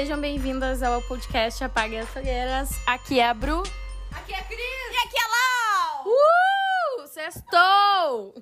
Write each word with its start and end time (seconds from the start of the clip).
sejam 0.00 0.18
bem-vindas 0.18 0.82
ao 0.82 1.02
podcast 1.02 1.62
Apague 1.62 1.98
as 1.98 2.08
Fogueiras. 2.08 2.70
Aqui 2.86 3.20
é 3.20 3.28
a 3.28 3.34
Bru. 3.34 3.62
Aqui 4.10 4.32
é 4.32 4.38
a 4.38 4.42
Cris. 4.44 4.58
E 4.58 4.96
aqui 4.96 5.16
é 5.18 5.28
Lau! 5.28 6.04
Uh! 6.06 7.06
Sextou! 7.06 8.34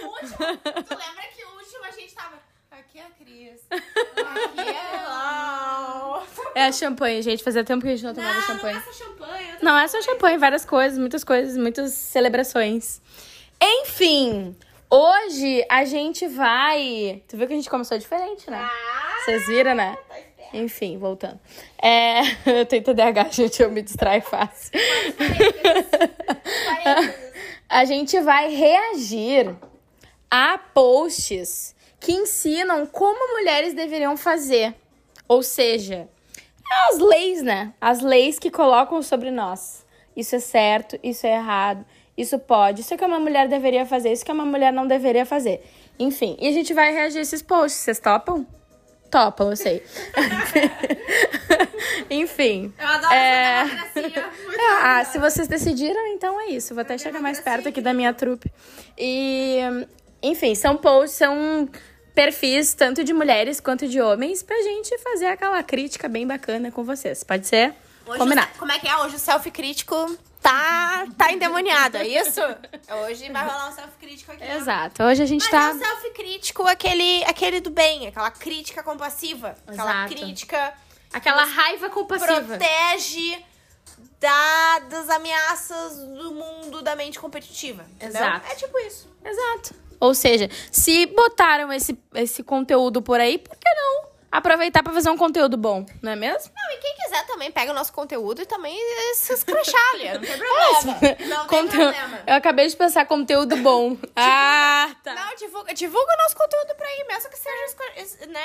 O 0.00 0.06
último, 0.06 0.36
tu 0.84 0.94
lembra 0.96 1.22
que 1.34 1.44
o 1.44 1.48
último 1.56 1.84
a 1.84 1.90
gente 1.90 2.14
tava... 2.14 2.38
Aqui 2.70 3.00
é 3.00 3.02
a 3.02 3.10
Cris. 3.10 3.62
Aqui 3.68 4.60
é 4.70 5.08
Lau. 5.08 6.24
É 6.54 6.66
a 6.66 6.72
champanhe, 6.72 7.20
gente. 7.20 7.42
Fazia 7.42 7.64
tempo 7.64 7.82
que 7.82 7.88
a 7.88 7.96
gente 7.96 8.04
não 8.04 8.14
tomava 8.14 8.32
Não, 8.32 8.40
não 8.42 8.46
champanhe. 8.46 8.76
é 8.78 8.80
só 8.80 8.92
champanhe. 8.92 9.52
Não, 9.60 9.76
é 9.76 9.88
só 9.88 10.02
champanhe, 10.02 10.38
várias 10.38 10.64
coisas, 10.64 10.98
muitas 11.00 11.24
coisas, 11.24 11.56
muitas 11.56 11.94
celebrações. 11.94 13.02
Enfim, 13.60 14.56
hoje 14.88 15.66
a 15.68 15.84
gente 15.84 16.28
vai. 16.28 17.24
Tu 17.26 17.36
viu 17.36 17.48
que 17.48 17.54
a 17.54 17.56
gente 17.56 17.68
começou 17.68 17.98
diferente, 17.98 18.48
né? 18.48 18.58
Ah, 18.60 19.24
Vocês 19.24 19.46
viram, 19.46 19.74
né? 19.74 19.96
Enfim, 20.52 20.98
voltando. 20.98 21.40
É, 21.80 22.20
eu 22.60 22.66
tenho 22.66 22.82
TDAH, 22.82 23.28
gente, 23.30 23.62
eu 23.62 23.70
me 23.70 23.82
distraio 23.82 24.22
fácil. 24.22 24.70
A 27.68 27.86
gente 27.86 28.20
vai 28.20 28.54
reagir 28.54 29.56
a 30.30 30.58
posts 30.58 31.74
que 31.98 32.12
ensinam 32.12 32.84
como 32.84 33.38
mulheres 33.38 33.72
deveriam 33.72 34.14
fazer. 34.14 34.74
Ou 35.26 35.42
seja, 35.42 36.06
as 36.90 36.98
leis, 36.98 37.42
né? 37.42 37.72
As 37.80 38.00
leis 38.00 38.38
que 38.38 38.50
colocam 38.50 39.00
sobre 39.00 39.30
nós. 39.30 39.86
Isso 40.14 40.36
é 40.36 40.38
certo, 40.38 40.98
isso 41.02 41.26
é 41.26 41.34
errado, 41.34 41.84
isso 42.16 42.38
pode, 42.38 42.82
isso 42.82 42.92
é 42.92 42.96
que 42.98 43.04
uma 43.04 43.18
mulher 43.18 43.48
deveria 43.48 43.86
fazer, 43.86 44.12
isso 44.12 44.24
que 44.24 44.32
uma 44.32 44.44
mulher 44.44 44.70
não 44.72 44.86
deveria 44.86 45.24
fazer. 45.24 45.64
Enfim, 45.98 46.36
e 46.38 46.48
a 46.48 46.52
gente 46.52 46.74
vai 46.74 46.92
reagir 46.92 47.18
a 47.18 47.22
esses 47.22 47.40
posts. 47.40 47.80
Vocês 47.80 47.98
topam? 47.98 48.46
Topam, 49.12 49.50
eu 49.50 49.56
sei. 49.56 49.84
Enfim. 52.10 52.72
Eu 52.78 52.86
adoro 52.86 53.12
É. 53.14 53.64
Ah, 54.84 55.04
se 55.04 55.18
vocês 55.18 55.46
decidiram, 55.48 56.06
então 56.08 56.40
é 56.40 56.46
isso. 56.46 56.74
Vou 56.74 56.80
até 56.82 56.96
chegar 56.96 57.20
mais 57.20 57.38
perto 57.40 57.68
aqui 57.68 57.80
da 57.80 57.92
minha 57.92 58.12
trupe. 58.14 58.50
E, 58.96 59.58
enfim, 60.22 60.54
são 60.54 60.76
posts, 60.76 61.18
são 61.18 61.68
perfis 62.14 62.72
tanto 62.74 63.04
de 63.04 63.12
mulheres 63.12 63.60
quanto 63.60 63.86
de 63.86 64.00
homens 64.00 64.42
pra 64.42 64.56
gente 64.62 64.96
fazer 64.98 65.26
aquela 65.26 65.62
crítica 65.62 66.08
bem 66.08 66.26
bacana 66.26 66.70
com 66.70 66.82
vocês. 66.84 67.22
Pode 67.22 67.46
ser? 67.46 67.74
Hoje 68.06 68.18
o- 68.22 68.58
como 68.58 68.72
é 68.72 68.78
que 68.78 68.88
é? 68.88 68.96
Hoje 68.98 69.16
o 69.16 69.18
self-crítico 69.18 70.16
tá, 70.42 71.06
tá 71.16 71.32
endemoniado, 71.32 71.96
é 71.98 72.06
isso? 72.06 72.40
Hoje 73.06 73.30
vai 73.30 73.44
rolar 73.46 73.68
um 73.68 73.72
self-crítico 73.72 74.32
aqui. 74.32 74.44
Exato. 74.44 75.02
Hoje 75.04 75.22
a 75.22 75.26
gente 75.26 75.42
Mas 75.42 75.50
tá. 75.50 75.68
é 75.70 75.72
um 75.74 75.78
self-crítico, 75.78 76.66
aquele, 76.66 77.24
aquele 77.24 77.60
do 77.60 77.70
bem, 77.70 78.06
aquela 78.08 78.30
crítica 78.30 78.82
compassiva. 78.82 79.54
Aquela 79.66 80.04
Exato. 80.04 80.14
crítica 80.14 80.74
Aquela 81.12 81.44
raiva 81.44 81.88
compassiva. 81.90 82.42
protege 82.42 83.38
da, 84.18 84.78
das 84.88 85.08
ameaças 85.10 85.96
do 85.98 86.32
mundo 86.32 86.82
da 86.82 86.96
mente 86.96 87.18
competitiva. 87.18 87.84
entendeu? 87.96 88.20
Exato. 88.20 88.46
É 88.50 88.54
tipo 88.54 88.78
isso. 88.80 89.08
Exato. 89.24 89.74
Ou 90.00 90.14
seja, 90.14 90.50
se 90.70 91.06
botaram 91.06 91.72
esse, 91.72 91.96
esse 92.14 92.42
conteúdo 92.42 93.00
por 93.00 93.20
aí, 93.20 93.38
por 93.38 93.56
que 93.56 93.74
não 93.74 94.11
aproveitar 94.32 94.82
pra 94.82 94.92
fazer 94.92 95.10
um 95.10 95.16
conteúdo 95.16 95.56
bom, 95.58 95.84
não 96.00 96.10
é 96.12 96.16
mesmo? 96.16 96.50
Não, 96.56 96.72
e 96.74 96.78
quem 96.78 96.94
quiser 96.96 97.26
também 97.26 97.52
pega 97.52 97.70
o 97.70 97.74
nosso 97.74 97.92
conteúdo 97.92 98.40
e 98.42 98.46
também 98.46 98.74
se 99.14 99.32
escrachar 99.34 99.80
ali. 99.94 100.08
Não 100.12 100.20
tem 100.20 100.38
problema. 100.38 101.28
Não 101.28 101.46
tem 101.46 101.46
Conteúdo- 101.46 101.92
problema. 101.92 102.20
Eu 102.26 102.34
acabei 102.34 102.66
de 102.66 102.74
pensar 102.76 103.04
conteúdo 103.06 103.56
bom. 103.58 103.96
ah, 104.16 104.90
tá. 105.04 105.14
Não, 105.14 105.36
divulga, 105.36 105.74
divulga 105.74 106.12
o 106.12 106.22
nosso 106.22 106.36
conteúdo 106.36 106.74
pra 106.76 106.86
aí, 106.86 107.04
mesmo 107.06 107.28
que 107.30 107.36
seja. 107.36 107.52
Né? 108.28 108.40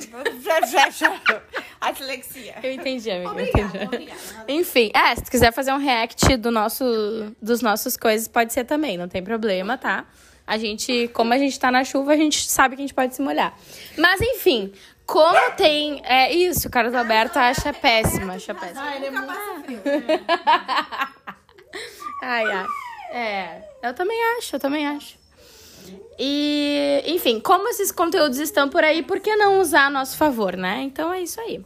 A 1.80 1.92
dislexia. 1.92 2.56
Eu 2.62 2.72
entendi, 2.72 3.10
amiga. 3.10 3.28
eu 3.28 3.32
Obrigada, 3.32 3.66
entendi. 3.84 3.84
obrigada. 3.84 4.44
Enfim, 4.48 4.90
é, 4.94 5.14
se 5.14 5.22
tu 5.24 5.30
quiser 5.30 5.52
fazer 5.52 5.72
um 5.72 5.78
react 5.78 6.36
do 6.36 6.50
nosso, 6.50 6.84
dos 7.40 7.62
nossos 7.62 7.96
coisas, 7.96 8.26
pode 8.28 8.52
ser 8.52 8.64
também, 8.64 8.98
não 8.98 9.08
tem 9.08 9.22
problema, 9.22 9.78
tá? 9.78 10.04
A 10.50 10.58
gente, 10.58 11.08
como 11.14 11.32
a 11.32 11.38
gente 11.38 11.56
tá 11.60 11.70
na 11.70 11.84
chuva, 11.84 12.12
a 12.12 12.16
gente 12.16 12.50
sabe 12.50 12.74
que 12.74 12.82
a 12.82 12.84
gente 12.84 12.92
pode 12.92 13.14
se 13.14 13.22
molhar. 13.22 13.56
Mas 13.96 14.20
enfim, 14.20 14.72
como 15.06 15.52
tem. 15.52 16.02
É 16.04 16.34
isso, 16.34 16.66
o 16.66 16.70
Carlos 16.72 16.92
Alberto 16.92 17.38
acha 17.38 17.72
péssima, 17.72 18.34
acha 18.34 18.52
péssima. 18.52 18.82
Ai, 18.82 18.98
nunca 18.98 19.22
passa 19.22 19.62
frio. 19.62 19.80
Ai, 22.20 22.50
ai. 22.50 22.66
É, 23.12 23.62
eu 23.80 23.94
também 23.94 24.18
acho, 24.36 24.56
eu 24.56 24.60
também 24.60 24.88
acho. 24.88 25.16
E, 26.18 27.00
enfim, 27.06 27.38
como 27.38 27.68
esses 27.68 27.92
conteúdos 27.92 28.38
estão 28.38 28.68
por 28.68 28.82
aí, 28.82 29.04
por 29.04 29.20
que 29.20 29.36
não 29.36 29.60
usar 29.60 29.86
a 29.86 29.90
nosso 29.90 30.16
favor, 30.16 30.56
né? 30.56 30.82
Então 30.82 31.12
é 31.12 31.22
isso 31.22 31.40
aí. 31.40 31.64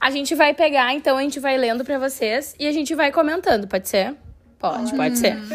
A 0.00 0.10
gente 0.10 0.34
vai 0.34 0.52
pegar, 0.52 0.92
então 0.92 1.16
a 1.16 1.22
gente 1.22 1.38
vai 1.38 1.56
lendo 1.56 1.84
pra 1.84 1.96
vocês 1.96 2.56
e 2.58 2.66
a 2.66 2.72
gente 2.72 2.92
vai 2.92 3.12
comentando, 3.12 3.68
pode 3.68 3.88
ser? 3.88 4.16
Pode, 4.58 4.94
pode 4.94 5.18
ser. 5.18 5.36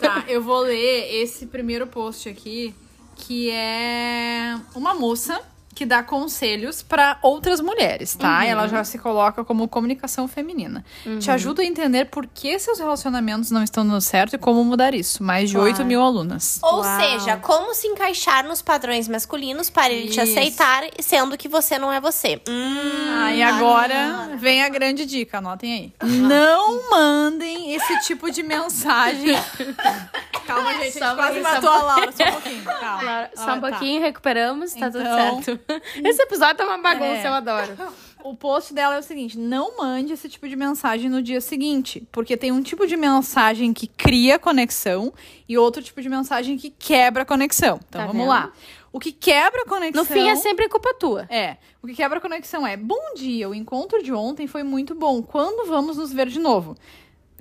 Tá, 0.00 0.24
eu 0.28 0.40
vou 0.40 0.60
ler 0.60 1.22
esse 1.22 1.46
primeiro 1.46 1.86
post 1.86 2.28
aqui, 2.28 2.72
que 3.16 3.50
é 3.50 4.56
uma 4.74 4.94
moça 4.94 5.40
que 5.74 5.86
dá 5.86 6.02
conselhos 6.02 6.82
pra 6.82 7.18
outras 7.22 7.60
mulheres, 7.60 8.14
tá? 8.14 8.44
Ela 8.44 8.68
já 8.68 8.84
se 8.84 8.98
coloca 8.98 9.42
como 9.44 9.66
comunicação 9.68 10.28
feminina. 10.28 10.84
Te 11.18 11.30
ajuda 11.30 11.62
a 11.62 11.64
entender 11.64 12.06
por 12.06 12.26
que 12.26 12.58
seus 12.58 12.78
relacionamentos 12.78 13.50
não 13.50 13.62
estão 13.62 13.86
dando 13.86 14.00
certo 14.00 14.34
e 14.34 14.38
como 14.38 14.62
mudar 14.64 14.94
isso. 14.94 15.22
Mais 15.22 15.48
de 15.50 15.56
8 15.58 15.84
mil 15.84 16.02
alunas. 16.02 16.58
Ou 16.62 16.80
Uau. 16.80 17.00
seja, 17.00 17.36
como 17.38 17.74
se 17.74 17.86
encaixar 17.86 18.44
nos 18.46 18.60
padrões 18.60 19.08
masculinos 19.08 19.70
para 19.70 19.92
ele 19.92 20.08
te 20.08 20.20
Isso. 20.20 20.20
aceitar, 20.20 20.82
sendo 21.00 21.36
que 21.38 21.48
você 21.48 21.78
não 21.78 21.92
é 21.92 22.00
você. 22.00 22.40
Hum, 22.48 23.22
Ah, 23.24 23.32
e 23.32 23.42
agora 23.42 24.30
vem 24.38 24.62
a 24.62 24.68
grande 24.68 25.06
dica, 25.06 25.38
anotem 25.38 25.72
aí. 26.02 26.08
Não 26.08 26.90
mandem 26.90 27.74
esse 27.74 28.00
tipo 28.00 28.30
de 28.30 28.42
mensagem. 28.42 29.36
Calma, 30.54 30.72
gente, 30.84 30.98
Só 30.98 31.04
a 31.04 31.08
gente 31.08 31.16
quase 31.16 31.38
um 31.38 31.42
pouquinho, 31.42 31.42
matou 31.42 31.70
a 31.70 31.82
Laura, 31.82 32.12
só 32.12 32.24
um 32.24 32.32
pouquinho. 32.32 32.64
Calma. 32.64 33.00
Claro, 33.00 33.30
Só 33.34 33.42
Ah, 33.50 33.54
um 33.54 33.60
tá. 33.60 33.68
pouquinho, 33.70 34.00
recuperamos, 34.02 34.72
tá 34.74 34.86
Então- 34.88 34.92
tudo 35.02 35.14
certo. 35.14 35.60
Esse 36.04 36.22
episódio 36.22 36.56
tá 36.56 36.64
uma 36.64 36.78
bagunça, 36.78 37.04
É. 37.04 37.26
eu 37.28 37.32
adoro. 37.34 37.72
O 38.24 38.36
post 38.36 38.72
dela 38.72 38.94
é 38.94 38.98
o 39.00 39.02
seguinte: 39.02 39.36
não 39.36 39.76
mande 39.78 40.12
esse 40.12 40.28
tipo 40.28 40.48
de 40.48 40.54
mensagem 40.54 41.10
no 41.10 41.20
dia 41.20 41.40
seguinte, 41.40 42.06
porque 42.12 42.36
tem 42.36 42.52
um 42.52 42.62
tipo 42.62 42.86
de 42.86 42.96
mensagem 42.96 43.72
que 43.72 43.88
cria 43.88 44.38
conexão 44.38 45.12
e 45.48 45.58
outro 45.58 45.82
tipo 45.82 46.00
de 46.00 46.08
mensagem 46.08 46.56
que 46.56 46.70
quebra 46.70 47.24
a 47.24 47.26
conexão. 47.26 47.80
Então 47.88 48.00
Tá 48.02 48.06
vamos 48.06 48.22
vendo? 48.22 48.28
lá. 48.28 48.52
O 48.92 49.00
que 49.00 49.10
quebra 49.10 49.62
a 49.62 49.66
conexão. 49.66 50.04
No 50.04 50.08
fim 50.08 50.28
é 50.28 50.36
sempre 50.36 50.68
culpa 50.68 50.94
tua. 50.94 51.26
É, 51.28 51.56
o 51.82 51.86
que 51.88 51.94
quebra 51.94 52.18
a 52.18 52.20
conexão 52.20 52.64
é: 52.64 52.76
bom 52.76 53.14
dia, 53.16 53.48
o 53.48 53.54
encontro 53.56 54.00
de 54.00 54.12
ontem 54.12 54.46
foi 54.46 54.62
muito 54.62 54.94
bom. 54.94 55.20
Quando 55.20 55.66
vamos 55.68 55.96
nos 55.96 56.12
ver 56.12 56.28
de 56.28 56.38
novo? 56.38 56.76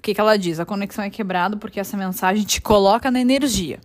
O 0.02 0.04
que, 0.04 0.16
que 0.16 0.20
ela 0.20 0.36
diz? 0.36 0.60
A 0.60 0.66
conexão 0.66 1.04
é 1.04 1.12
quebrada 1.12 1.56
porque 1.58 1.80
essa 1.80 1.96
mensagem 1.96 2.44
te 2.44 2.60
coloca 2.60 3.12
na 3.12 3.22
energia. 3.22 3.80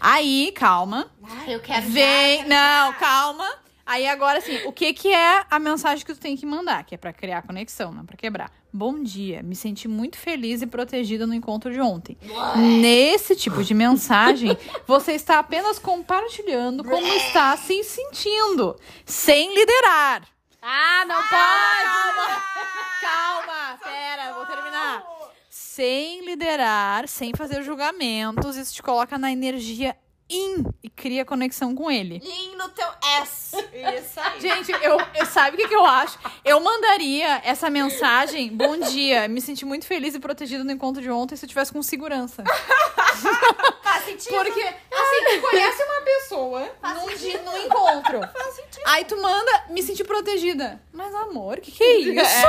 Aí, 0.00 0.50
calma. 0.52 1.08
eu 1.46 1.60
quero. 1.60 1.86
Vem, 1.86 2.44
não, 2.48 2.92
calma. 2.94 3.48
Aí 3.86 4.04
agora 4.08 4.38
assim, 4.38 4.66
o 4.66 4.72
que 4.72 4.92
que 4.92 5.14
é 5.14 5.44
a 5.48 5.60
mensagem 5.60 6.04
que 6.04 6.12
tu 6.12 6.18
tem 6.18 6.36
que 6.36 6.44
mandar? 6.44 6.82
Que 6.82 6.96
é 6.96 6.98
pra 6.98 7.12
criar 7.12 7.42
conexão, 7.42 7.92
não 7.92 8.04
pra 8.04 8.16
quebrar. 8.16 8.50
Bom 8.72 9.00
dia, 9.00 9.44
me 9.44 9.54
senti 9.54 9.86
muito 9.86 10.18
feliz 10.18 10.60
e 10.60 10.66
protegida 10.66 11.24
no 11.24 11.34
encontro 11.34 11.72
de 11.72 11.80
ontem. 11.80 12.18
Nesse 12.56 13.36
tipo 13.36 13.62
de 13.62 13.72
mensagem, 13.72 14.58
você 14.88 15.12
está 15.12 15.38
apenas 15.38 15.78
compartilhando 15.78 16.82
como 16.82 17.06
está 17.06 17.56
se 17.56 17.84
sentindo, 17.84 18.74
sem 19.04 19.54
liderar. 19.54 20.24
Ah, 20.60 21.04
não 21.06 21.22
Calma, 21.22 22.42
calma, 23.00 23.78
pera, 23.84 24.32
vou 24.34 24.46
terminar. 24.46 25.19
Sem 25.52 26.24
liderar, 26.24 27.08
sem 27.08 27.32
fazer 27.34 27.62
julgamentos, 27.64 28.56
isso 28.56 28.72
te 28.72 28.80
coloca 28.82 29.18
na 29.18 29.32
energia 29.32 29.96
in 30.32 30.64
e 30.80 30.88
cria 30.88 31.24
conexão 31.24 31.74
com 31.74 31.90
ele. 31.90 32.20
Lin 32.20 32.54
no 32.54 32.68
teu 32.68 32.86
S. 33.20 33.56
Isso 33.56 34.20
aí. 34.20 34.40
Gente, 34.40 34.70
eu, 34.70 34.96
eu 35.16 35.26
sabe 35.26 35.56
o 35.56 35.60
que, 35.60 35.66
que 35.66 35.74
eu 35.74 35.84
acho? 35.84 36.16
Eu 36.44 36.60
mandaria 36.60 37.40
essa 37.44 37.68
mensagem, 37.68 38.48
bom 38.56 38.78
dia, 38.78 39.26
me 39.26 39.40
senti 39.40 39.64
muito 39.64 39.86
feliz 39.86 40.14
e 40.14 40.20
protegida 40.20 40.62
no 40.62 40.70
encontro 40.70 41.02
de 41.02 41.10
ontem 41.10 41.34
se 41.34 41.44
eu 41.44 41.48
tivesse 41.48 41.72
com 41.72 41.82
segurança. 41.82 42.44
Faz 43.82 44.04
sentido. 44.04 44.32
Porque, 44.36 44.60
assim, 44.62 45.40
tu 45.40 45.50
conhece 45.50 45.82
uma 45.82 46.00
pessoa 46.02 46.72
num, 46.94 47.16
di- 47.16 47.38
num 47.38 47.56
encontro. 47.66 48.20
Aí 48.86 49.04
tu 49.04 49.20
manda, 49.20 49.64
me 49.70 49.82
senti 49.82 50.04
protegida. 50.04 50.80
Mas, 50.92 51.12
amor, 51.12 51.58
o 51.58 51.60
que, 51.60 51.72
que 51.72 51.82
é 51.82 51.96
isso? 51.98 52.46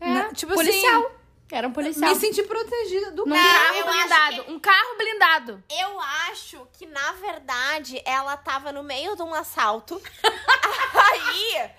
Na- 0.00 0.34
tipo 0.34 0.52
policial. 0.52 1.00
assim, 1.00 1.23
Era 1.50 1.68
um 1.68 1.72
policial. 1.72 2.10
me 2.10 2.20
senti 2.20 2.42
protegida 2.42 3.12
do 3.12 3.26
Num 3.26 3.34
Não, 3.34 3.42
carro 3.42 3.78
acho 3.78 3.84
blindado. 3.84 4.44
Um 4.52 4.58
carro 4.58 4.96
blindado. 4.96 5.64
Eu 5.70 6.00
acho 6.00 6.66
que, 6.72 6.86
na 6.86 7.12
verdade, 7.12 8.00
ela 8.04 8.36
tava 8.36 8.72
no 8.72 8.82
meio 8.82 9.14
de 9.14 9.22
um 9.22 9.34
assalto. 9.34 10.00
Aí, 10.24 11.70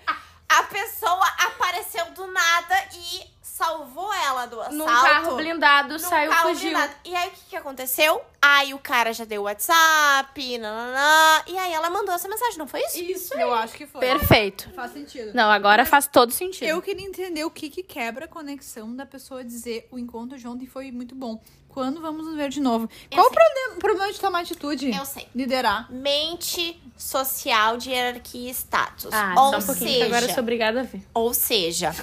a 0.48 0.62
pessoa 0.64 1.26
apareceu 1.38 2.06
do 2.12 2.26
nada 2.28 2.88
e 2.94 3.26
salvou 3.42 4.12
assalto. 4.54 4.74
Num 4.74 4.84
carro 4.86 5.36
blindado, 5.36 5.92
num 5.94 5.98
saiu, 5.98 6.30
carro 6.30 6.48
fugiu. 6.50 6.70
blindado. 6.70 6.92
E 7.04 7.14
aí, 7.14 7.28
o 7.28 7.30
que, 7.32 7.40
que 7.50 7.56
aconteceu? 7.56 8.20
Aí 8.40 8.72
o 8.72 8.78
cara 8.78 9.12
já 9.12 9.24
deu 9.24 9.42
o 9.42 9.44
WhatsApp, 9.44 10.58
nananã, 10.58 11.42
e 11.46 11.58
aí 11.58 11.72
ela 11.72 11.90
mandou 11.90 12.14
essa 12.14 12.28
mensagem, 12.28 12.58
não 12.58 12.66
foi 12.66 12.80
isso? 12.82 13.02
Isso 13.02 13.34
Eu 13.34 13.52
acho 13.52 13.74
que 13.74 13.86
foi. 13.86 14.00
Perfeito. 14.00 14.70
Faz 14.74 14.92
sentido. 14.92 15.32
Não, 15.34 15.50
agora 15.50 15.84
faz 15.84 16.06
todo 16.06 16.32
sentido. 16.32 16.68
Eu 16.68 16.80
queria 16.80 17.06
entender 17.06 17.44
o 17.44 17.50
que, 17.50 17.68
que 17.68 17.82
quebra 17.82 18.26
a 18.26 18.28
conexão 18.28 18.94
da 18.94 19.04
pessoa 19.04 19.42
dizer 19.42 19.88
o 19.90 19.98
encontro 19.98 20.38
de 20.38 20.46
ontem 20.46 20.66
foi 20.66 20.92
muito 20.92 21.14
bom. 21.14 21.40
Quando 21.76 22.00
vamos 22.00 22.24
nos 22.24 22.34
ver 22.34 22.48
de 22.48 22.58
novo? 22.58 22.88
Qual 23.12 23.26
o 23.26 23.30
problema, 23.30 23.78
problema 23.78 24.10
de 24.10 24.18
tomar 24.18 24.40
atitude? 24.40 24.96
Eu 24.96 25.04
sei. 25.04 25.28
Liderar. 25.34 25.92
Mente 25.92 26.80
social 26.96 27.76
de 27.76 27.90
hierarquia 27.90 28.50
e 28.50 28.54
status. 28.54 29.12
Ah, 29.12 29.34
ou 29.36 29.50
só 29.50 29.58
um 29.58 29.62
pouquinho, 29.62 29.86
que 29.86 29.92
seja, 29.92 30.06
agora 30.06 30.24
eu 30.24 30.30
sou 30.30 30.42
obrigada 30.42 30.80
a 30.80 30.82
ver. 30.84 31.02
ou 31.12 31.34
seja, 31.34 31.94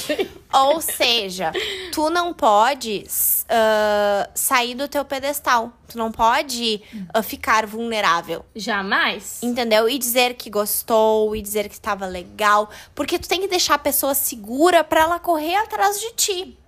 ou 0.54 0.80
seja, 0.80 1.50
tu 1.92 2.08
não 2.08 2.32
podes 2.32 3.44
ah, 3.48 4.30
sair 4.32 4.76
do 4.76 4.86
teu 4.86 5.04
pedestal. 5.04 5.72
Tu 5.88 5.98
não 5.98 6.10
pode 6.10 6.80
ah, 7.12 7.22
ficar 7.22 7.66
vulnerável. 7.66 8.44
Jamais? 8.54 9.42
Entendeu? 9.42 9.88
E 9.88 9.98
dizer 9.98 10.34
que 10.34 10.48
gostou, 10.48 11.34
e 11.34 11.42
dizer 11.42 11.68
que 11.68 11.74
estava 11.74 12.06
legal. 12.06 12.70
Porque 12.94 13.18
tu 13.18 13.28
tem 13.28 13.40
que 13.40 13.48
deixar 13.48 13.74
a 13.74 13.78
pessoa 13.78 14.14
segura 14.14 14.84
pra 14.84 15.02
ela 15.02 15.18
correr 15.18 15.56
atrás 15.56 16.00
de 16.00 16.12
ti. 16.12 16.58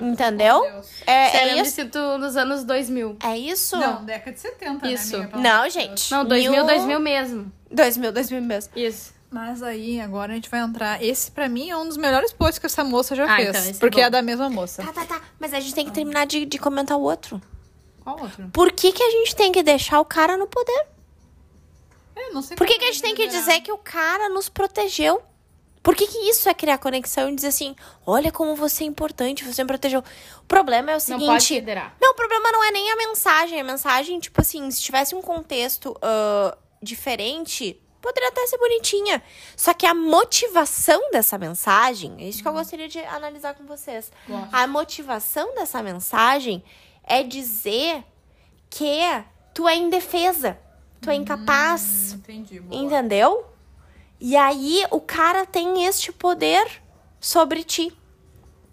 Entendeu? 0.00 0.60
Deus. 0.62 0.86
É, 1.06 1.30
Sério, 1.30 1.48
é 1.48 1.52
eu 1.52 1.56
me 1.56 1.62
isso? 1.62 1.70
sinto 1.76 1.98
nos 2.18 2.36
anos 2.36 2.64
2000. 2.64 3.16
É 3.24 3.36
isso? 3.38 3.76
Não, 3.76 4.04
década 4.04 4.32
de 4.32 4.40
70, 4.40 4.90
Isso. 4.90 5.12
né, 5.12 5.18
amiga? 5.18 5.30
Pelo 5.32 5.42
Não, 5.42 5.70
gente. 5.70 6.10
Não, 6.10 6.24
2000, 6.24 6.52
Mil- 6.52 6.66
2000 6.66 7.00
mesmo. 7.00 7.52
2000, 7.70 8.12
2000 8.12 8.42
mesmo. 8.42 8.72
Isso. 8.76 9.14
Mas 9.30 9.62
aí, 9.62 10.00
agora 10.00 10.32
a 10.32 10.34
gente 10.36 10.48
vai 10.48 10.60
entrar. 10.60 11.02
Esse, 11.02 11.30
pra 11.30 11.48
mim, 11.48 11.68
é 11.68 11.76
um 11.76 11.86
dos 11.86 11.96
melhores 11.96 12.32
posts 12.32 12.58
que 12.58 12.66
essa 12.66 12.84
moça 12.84 13.14
já 13.16 13.24
Ah, 13.24 13.36
fez. 13.36 13.48
então 13.48 13.60
esse 13.60 13.70
é 13.72 13.80
porque 13.80 14.00
bom. 14.00 14.06
é 14.06 14.10
da 14.10 14.22
mesma 14.22 14.48
moça. 14.48 14.82
Tá, 14.84 14.92
tá, 14.92 15.04
tá. 15.04 15.20
Mas 15.38 15.52
a 15.52 15.60
gente 15.60 15.74
tem 15.74 15.84
que 15.84 15.90
terminar 15.92 16.26
de, 16.26 16.46
de 16.46 16.58
comentar 16.58 16.96
o 16.96 17.02
outro. 17.02 17.40
Qual 18.02 18.20
outro? 18.20 18.48
Por 18.52 18.70
que, 18.72 18.92
que 18.92 19.02
a 19.02 19.10
gente 19.10 19.34
tem 19.34 19.50
que 19.50 19.62
deixar 19.64 19.98
o 20.00 20.04
cara 20.04 20.36
no 20.36 20.46
poder? 20.46 20.86
É, 22.14 22.30
não 22.32 22.40
sei 22.40 22.56
Por 22.56 22.66
que, 22.66 22.78
que 22.78 22.84
a 22.84 22.92
gente 22.92 23.02
tem 23.02 23.14
que 23.14 23.26
dizer 23.26 23.60
que 23.60 23.72
o 23.72 23.76
cara 23.78 24.28
nos 24.28 24.48
protegeu? 24.48 25.20
Por 25.86 25.94
que, 25.94 26.04
que 26.08 26.18
isso 26.28 26.48
é 26.48 26.52
criar 26.52 26.78
conexão 26.78 27.28
e 27.28 27.36
dizer 27.36 27.46
assim: 27.46 27.76
olha 28.04 28.32
como 28.32 28.56
você 28.56 28.82
é 28.82 28.88
importante, 28.88 29.44
você 29.44 29.62
me 29.62 29.68
protegeu? 29.68 30.02
O 30.40 30.46
problema 30.46 30.90
é 30.90 30.96
o 30.96 30.98
Não 31.10 31.20
pode 31.20 31.44
seguinte. 31.44 31.54
liderar. 31.60 31.96
Não, 32.02 32.10
o 32.10 32.14
problema 32.16 32.50
não 32.50 32.64
é 32.64 32.72
nem 32.72 32.90
a 32.90 32.96
mensagem. 32.96 33.60
A 33.60 33.62
mensagem, 33.62 34.18
tipo 34.18 34.40
assim, 34.40 34.68
se 34.68 34.82
tivesse 34.82 35.14
um 35.14 35.22
contexto 35.22 35.96
ah, 36.02 36.58
diferente, 36.82 37.80
poderia 38.02 38.30
até 38.30 38.44
ser 38.48 38.58
bonitinha. 38.58 39.22
Só 39.56 39.72
que 39.72 39.86
a 39.86 39.94
motivação 39.94 41.00
dessa 41.12 41.38
mensagem, 41.38 42.16
é 42.18 42.24
isso 42.24 42.42
que 42.42 42.48
eu 42.48 42.52
gostaria 42.52 42.88
de 42.88 42.98
analisar 42.98 43.54
com 43.54 43.64
vocês. 43.64 44.10
Gosto. 44.26 44.48
A 44.52 44.66
motivação 44.66 45.54
dessa 45.54 45.80
mensagem 45.84 46.64
é 47.04 47.22
dizer 47.22 48.02
que 48.68 49.02
tu 49.54 49.68
é 49.68 49.76
indefesa, 49.76 50.58
tu 51.00 51.10
é 51.10 51.14
incapaz. 51.14 52.14
Entendi. 52.14 52.58
boa. 52.58 52.82
Entendeu? 52.82 53.55
E 54.20 54.36
aí 54.36 54.84
o 54.90 55.00
cara 55.00 55.44
tem 55.44 55.84
este 55.84 56.10
poder 56.12 56.66
sobre 57.20 57.62
ti, 57.64 57.92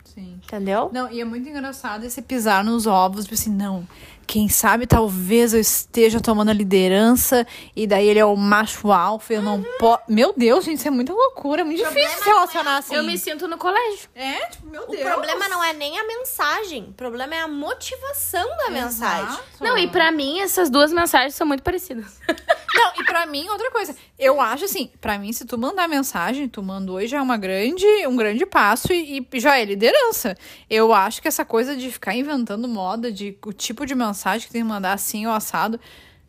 Sim. 0.05 0.39
entendeu? 0.43 0.89
Não, 0.93 1.11
e 1.11 1.19
é 1.19 1.25
muito 1.25 1.47
engraçado 1.49 2.05
esse 2.05 2.21
pisar 2.21 2.63
nos 2.63 2.87
ovos, 2.87 3.23
tipo 3.25 3.33
assim, 3.35 3.49
não. 3.51 3.87
Quem 4.25 4.47
sabe 4.47 4.87
talvez 4.87 5.53
eu 5.53 5.59
esteja 5.59 6.21
tomando 6.21 6.47
a 6.49 6.53
liderança 6.53 7.45
e 7.75 7.85
daí 7.85 8.07
ele 8.07 8.19
é 8.19 8.25
o 8.25 8.37
macho 8.37 8.89
alfa, 8.89 9.33
eu 9.33 9.41
não 9.41 9.61
posso. 9.77 10.03
Meu 10.07 10.33
Deus, 10.35 10.63
gente, 10.63 10.77
isso 10.77 10.87
é 10.87 10.91
muita 10.91 11.11
loucura, 11.11 11.59
é 11.61 11.63
muito 11.65 11.83
difícil 11.83 12.19
se 12.19 12.23
relacionar 12.23 12.77
assim. 12.77 12.95
Eu 12.95 13.03
me 13.03 13.17
sinto 13.17 13.49
no 13.49 13.57
colégio. 13.57 14.07
É, 14.15 14.45
tipo, 14.45 14.67
meu 14.67 14.83
O 14.83 14.87
Deus. 14.87 15.03
problema 15.03 15.49
não 15.49 15.61
é 15.61 15.73
nem 15.73 15.99
a 15.99 16.07
mensagem, 16.07 16.85
o 16.85 16.93
problema 16.93 17.35
é 17.35 17.41
a 17.41 17.49
motivação 17.49 18.47
da 18.59 18.69
mensagem. 18.69 19.25
Exato. 19.27 19.43
Não, 19.59 19.77
e 19.77 19.89
pra 19.89 20.09
mim, 20.09 20.39
essas 20.39 20.69
duas 20.69 20.93
mensagens 20.93 21.35
são 21.35 21.45
muito 21.45 21.61
parecidas. 21.61 22.17
Não, 22.73 22.91
e 22.99 23.03
pra 23.03 23.25
mim, 23.25 23.47
outra 23.49 23.69
coisa. 23.69 23.95
Eu 24.17 24.41
acho 24.41 24.65
assim, 24.65 24.89
pra 24.99 25.17
mim, 25.17 25.31
se 25.31 25.45
tu 25.45 25.57
mandar 25.57 25.87
mensagem, 25.87 26.47
tu 26.49 26.63
mandou 26.63 26.99
e 26.99 27.07
já 27.07 27.17
é 27.19 27.21
uma 27.21 27.37
grande, 27.37 27.85
um 28.07 28.15
grande 28.15 28.45
passo 28.45 28.91
e, 28.91 29.25
e 29.31 29.39
já 29.39 29.57
é 29.59 29.65
liderança. 29.65 30.35
Eu 30.69 30.91
acho 30.91 31.21
que 31.21 31.27
essa 31.27 31.45
coisa 31.45 31.75
de 31.75 31.91
ficar 31.91 32.15
inventando 32.15 32.67
moda, 32.67 33.11
de 33.11 33.37
o 33.45 33.53
tipo 33.53 33.85
de 33.85 33.93
mensagem 33.93 34.47
que 34.47 34.53
tem 34.53 34.61
que 34.61 34.67
mandar 34.67 34.93
assim 34.93 35.25
ou 35.27 35.33
assado. 35.33 35.79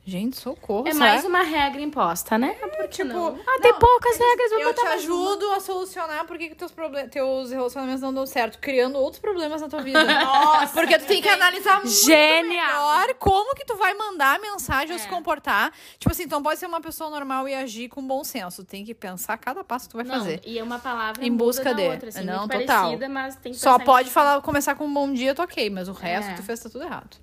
Gente, 0.06 0.36
socorro. 0.36 0.86
É 0.86 0.92
será? 0.92 1.04
mais 1.06 1.24
uma 1.24 1.42
regra 1.42 1.80
imposta, 1.80 2.36
né? 2.36 2.52
Porque 2.76 2.88
tipo, 2.88 3.08
não? 3.08 3.38
Ah, 3.46 3.58
tem 3.62 3.72
não, 3.72 3.78
poucas 3.78 4.18
regras, 4.18 4.50
vou 4.50 4.60
Eu 4.60 4.68
botar 4.68 4.82
te 4.82 4.88
mais 4.88 5.04
uma. 5.08 5.14
ajudo 5.30 5.52
a 5.52 5.60
solucionar 5.60 6.26
por 6.26 6.36
que 6.36 6.50
que 6.50 6.54
teus, 6.54 6.72
teus 7.10 7.50
relacionamentos 7.50 8.02
não 8.02 8.12
dão 8.12 8.26
certo, 8.26 8.58
criando 8.58 8.98
outros 8.98 9.18
problemas 9.18 9.62
na 9.62 9.68
tua 9.68 9.80
vida. 9.80 10.04
Nossa, 10.04 10.74
Porque 10.74 10.98
tu 10.98 11.06
tem 11.06 11.22
que 11.22 11.28
analisar 11.28 11.76
muito 11.76 11.88
Genial. 11.88 12.42
melhor 12.42 13.14
como 13.14 13.54
que 13.54 13.64
tu 13.64 13.76
vai 13.76 13.94
mandar 13.94 14.36
a 14.36 14.38
mensagem 14.38 14.92
ou 14.92 14.98
se 14.98 15.06
É. 15.06 15.08
comportar. 15.10 15.72
Tipo 15.98 16.10
assim, 16.12 16.24
então 16.24 16.42
pode 16.42 16.60
ser 16.60 16.66
uma 16.66 16.82
pessoa 16.82 17.08
normal 17.08 17.48
e 17.48 17.54
agir 17.54 17.88
com 17.88 18.06
bom 18.06 18.22
senso. 18.22 18.62
Tem 18.62 18.84
que 18.84 18.92
pensar 18.94 19.38
cada 19.38 19.64
passo 19.64 19.86
que 19.86 19.92
tu 19.92 19.96
vai 19.96 20.04
Não, 20.06 20.16
fazer. 20.18 20.40
e 20.44 20.58
é 20.58 20.62
uma 20.62 20.78
palavra 20.78 21.24
Em 21.24 21.34
busca 21.34 21.74
de. 21.74 21.82
outra, 21.82 22.10
assim, 22.10 22.24
Não, 22.24 22.40
muito 22.40 22.58
total. 22.60 22.82
parecida, 22.82 23.08
mas 23.08 23.36
tem 23.36 23.52
que 23.52 23.58
Só 23.58 23.78
pode 23.78 24.10
falar, 24.10 24.42
começar 24.42 24.74
com 24.74 24.84
um 24.84 24.92
bom 24.92 25.10
dia, 25.14 25.34
tô 25.34 25.42
ok, 25.42 25.70
mas 25.70 25.88
o 25.88 25.92
resto 25.92 26.28
É. 26.28 26.34
que 26.34 26.40
tu 26.42 26.44
fez 26.44 26.60
tá 26.60 26.68
tudo 26.68 26.84
errado. 26.84 27.16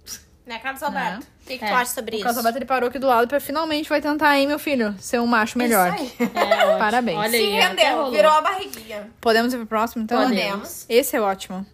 Né, 0.52 0.60
Carlos 0.60 0.84
Alberto? 0.84 1.22
O 1.26 1.46
que, 1.48 1.58
que 1.58 1.64
É. 1.64 1.68
tu 1.70 1.74
acha 1.74 1.94
sobre 1.94 2.14
O 2.14 2.18
isso? 2.18 2.24
Carlos 2.24 2.38
Alberto, 2.38 2.58
ele 2.58 2.66
parou 2.66 2.90
aqui 2.90 3.00
do 3.00 3.08
lado 3.08 3.26
pra 3.26 3.40
finalmente 3.40 3.88
vai 3.88 4.02
tentar, 4.02 4.38
hein, 4.38 4.48
meu 4.48 4.60
filho, 4.60 4.94
ser 5.00 5.22
um 5.22 5.26
macho 5.26 5.58
melhor. 5.58 5.96
Isso 5.96 6.14
aí. 6.20 6.30
É. 6.36 6.78
Parabéns. 6.78 7.18
Olha 7.18 7.32
Se 7.32 7.50
rendeu, 7.50 8.12
virou 8.12 8.32
a 8.32 8.42
barriguinha. 8.42 9.10
Podemos 9.22 9.54
ir 9.54 9.58
pro 9.60 9.66
próximo, 9.66 10.04
então? 10.04 10.22
Podemos. 10.28 10.86
Esse 10.90 11.16
é 11.16 11.22
ótimo. 11.22 11.66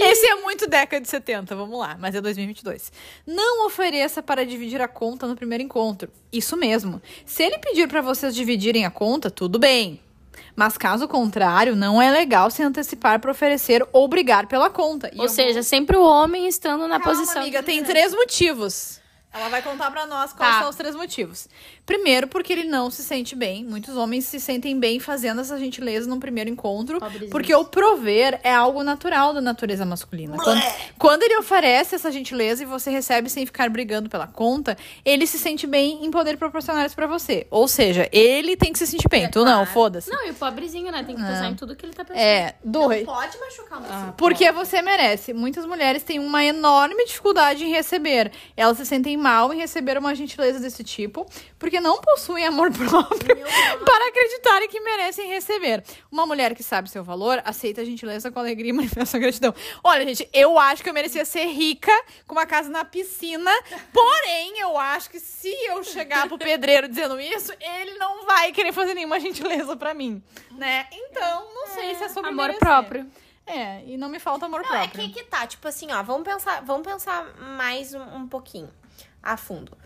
Esse 0.00 0.26
é 0.26 0.34
muito 0.42 0.66
década 0.68 1.00
de 1.00 1.08
70, 1.08 1.54
vamos 1.54 1.78
lá, 1.78 1.96
mas 2.00 2.16
é 2.16 2.20
2022. 2.20 2.90
Não 3.24 3.64
ofereça 3.66 4.20
para 4.20 4.44
dividir 4.44 4.82
a 4.82 4.88
conta 4.88 5.28
no 5.28 5.36
primeiro 5.36 5.62
encontro. 5.62 6.10
Isso 6.32 6.56
mesmo. 6.56 7.00
Se 7.24 7.44
ele 7.44 7.58
pedir 7.58 7.86
para 7.86 8.00
vocês 8.00 8.34
dividirem 8.34 8.84
a 8.84 8.90
conta, 8.90 9.30
tudo 9.30 9.56
bem. 9.56 10.00
Mas 10.56 10.76
caso 10.78 11.06
contrário, 11.08 11.74
não 11.76 12.00
é 12.00 12.10
legal 12.10 12.50
se 12.50 12.62
antecipar 12.62 13.18
para 13.20 13.30
oferecer 13.30 13.86
ou 13.92 14.06
brigar 14.08 14.46
pela 14.46 14.70
conta. 14.70 15.10
E 15.12 15.18
Ou 15.18 15.24
eu 15.24 15.28
seja, 15.28 15.62
sempre 15.62 15.96
o 15.96 16.02
homem 16.02 16.46
estando 16.46 16.86
na 16.88 17.00
Calma, 17.00 17.04
posição. 17.18 17.42
amiga, 17.42 17.62
tem 17.62 17.82
três 17.84 18.12
motivos. 18.12 19.00
Ela 19.32 19.48
vai 19.48 19.62
contar 19.62 19.90
pra 19.90 20.06
nós 20.06 20.32
quais 20.32 20.54
Tá. 20.54 20.60
são 20.60 20.70
os 20.70 20.76
três 20.76 20.94
motivos. 20.94 21.48
Primeiro, 21.86 22.26
porque 22.28 22.52
ele 22.52 22.64
não 22.64 22.90
se 22.90 23.02
sente 23.02 23.36
bem. 23.36 23.62
Muitos 23.64 23.94
homens 23.96 24.24
se 24.24 24.40
sentem 24.40 24.78
bem 24.78 24.98
fazendo 24.98 25.42
essa 25.42 25.58
gentileza 25.58 26.08
num 26.08 26.18
primeiro 26.18 26.48
encontro. 26.48 26.98
Porque 27.30 27.54
o 27.54 27.64
prover 27.64 28.40
é 28.42 28.54
algo 28.54 28.82
natural 28.82 29.34
da 29.34 29.40
natureza 29.40 29.84
masculina. 29.84 30.36
Quando, 30.38 30.62
quando 30.98 31.22
ele 31.24 31.36
oferece 31.36 31.94
essa 31.94 32.10
gentileza 32.10 32.62
e 32.62 32.66
você 32.66 32.90
recebe 32.90 33.28
sem 33.28 33.44
ficar 33.44 33.68
brigando 33.68 34.08
pela 34.08 34.26
conta, 34.26 34.76
ele 35.04 35.26
se 35.26 35.38
sente 35.38 35.66
bem 35.66 36.04
em 36.04 36.10
poder 36.10 36.38
proporcionar 36.38 36.86
isso 36.86 36.96
pra 36.96 37.06
você. 37.06 37.46
Ou 37.50 37.68
seja, 37.68 38.08
ele 38.10 38.56
tem 38.56 38.72
que 38.72 38.78
se 38.78 38.86
sentir 38.86 39.08
bem. 39.08 39.28
tu 39.30 39.40
não, 39.40 39.56
claro. 39.56 39.70
foda-se. 39.70 40.10
Não, 40.10 40.26
e 40.26 40.30
o 40.30 40.34
pobrezinho, 40.34 40.90
né? 40.90 41.04
Tem 41.04 41.14
que 41.14 41.22
pensar 41.22 41.50
em 41.50 41.54
tudo 41.54 41.76
que 41.76 41.84
ele 41.84 41.92
tá 41.92 42.04
pensando. 42.04 42.22
É, 42.22 42.54
dois. 42.64 43.04
Pode 43.04 43.38
machucar 43.38 43.78
uma 43.78 43.88
pessoa. 43.88 44.14
Porque 44.16 44.50
você 44.52 44.80
merece. 44.80 45.34
Muitas 45.34 45.66
mulheres 45.66 46.02
têm 46.02 46.18
uma 46.18 46.42
enorme 46.42 47.04
dificuldade 47.04 47.62
em 47.62 47.70
receber. 47.70 48.32
Elas 48.56 48.78
se 48.78 48.86
sentem 48.86 49.18
mal 49.18 49.52
em 49.52 49.58
receber 49.58 49.98
uma 49.98 50.14
gentileza 50.14 50.58
desse 50.58 50.82
tipo, 50.82 51.26
porque 51.64 51.80
não 51.80 51.98
possuem 51.98 52.44
amor 52.44 52.70
próprio 52.76 53.36
para 53.86 54.08
acreditarem 54.08 54.68
que 54.68 54.78
merecem 54.80 55.30
receber. 55.30 55.82
Uma 56.12 56.26
mulher 56.26 56.54
que 56.54 56.62
sabe 56.62 56.90
seu 56.90 57.02
valor 57.02 57.40
aceita 57.42 57.80
a 57.80 57.84
gentileza 57.86 58.30
com 58.30 58.38
alegria 58.38 58.68
e 58.68 58.72
manifesta 58.74 59.18
gratidão. 59.18 59.54
Olha, 59.82 60.04
gente, 60.04 60.28
eu 60.30 60.58
acho 60.58 60.82
que 60.82 60.90
eu 60.90 60.92
merecia 60.92 61.24
ser 61.24 61.46
rica 61.46 61.90
com 62.26 62.34
uma 62.34 62.44
casa 62.44 62.68
na 62.68 62.84
piscina, 62.84 63.50
porém, 63.94 64.58
eu 64.60 64.76
acho 64.76 65.08
que 65.08 65.18
se 65.18 65.48
eu 65.66 65.82
chegar 65.82 66.28
pro 66.28 66.36
pedreiro 66.36 66.86
dizendo 66.86 67.18
isso, 67.18 67.50
ele 67.58 67.94
não 67.94 68.26
vai 68.26 68.52
querer 68.52 68.72
fazer 68.72 68.92
nenhuma 68.92 69.18
gentileza 69.18 69.74
pra 69.74 69.94
mim, 69.94 70.22
né? 70.50 70.86
Então, 70.92 71.54
não 71.54 71.66
sei 71.68 71.94
se 71.94 72.04
é 72.04 72.08
sobre 72.10 72.28
Amor 72.28 72.48
merecer. 72.48 72.60
próprio. 72.60 73.10
É, 73.46 73.82
e 73.86 73.96
não 73.96 74.10
me 74.10 74.18
falta 74.18 74.44
amor 74.44 74.62
Não, 74.62 74.74
é 74.74 74.80
próprio. 74.88 75.06
que 75.08 75.14
que 75.14 75.24
tá, 75.24 75.46
tipo 75.46 75.66
assim, 75.66 75.90
ó, 75.92 76.02
vamos 76.02 76.24
pensar, 76.24 76.62
vamos 76.62 76.86
pensar 76.86 77.24
mais 77.56 77.94
um, 77.94 78.02
um 78.02 78.28
pouquinho 78.28 78.70
a 79.22 79.36
fundo. 79.38 79.76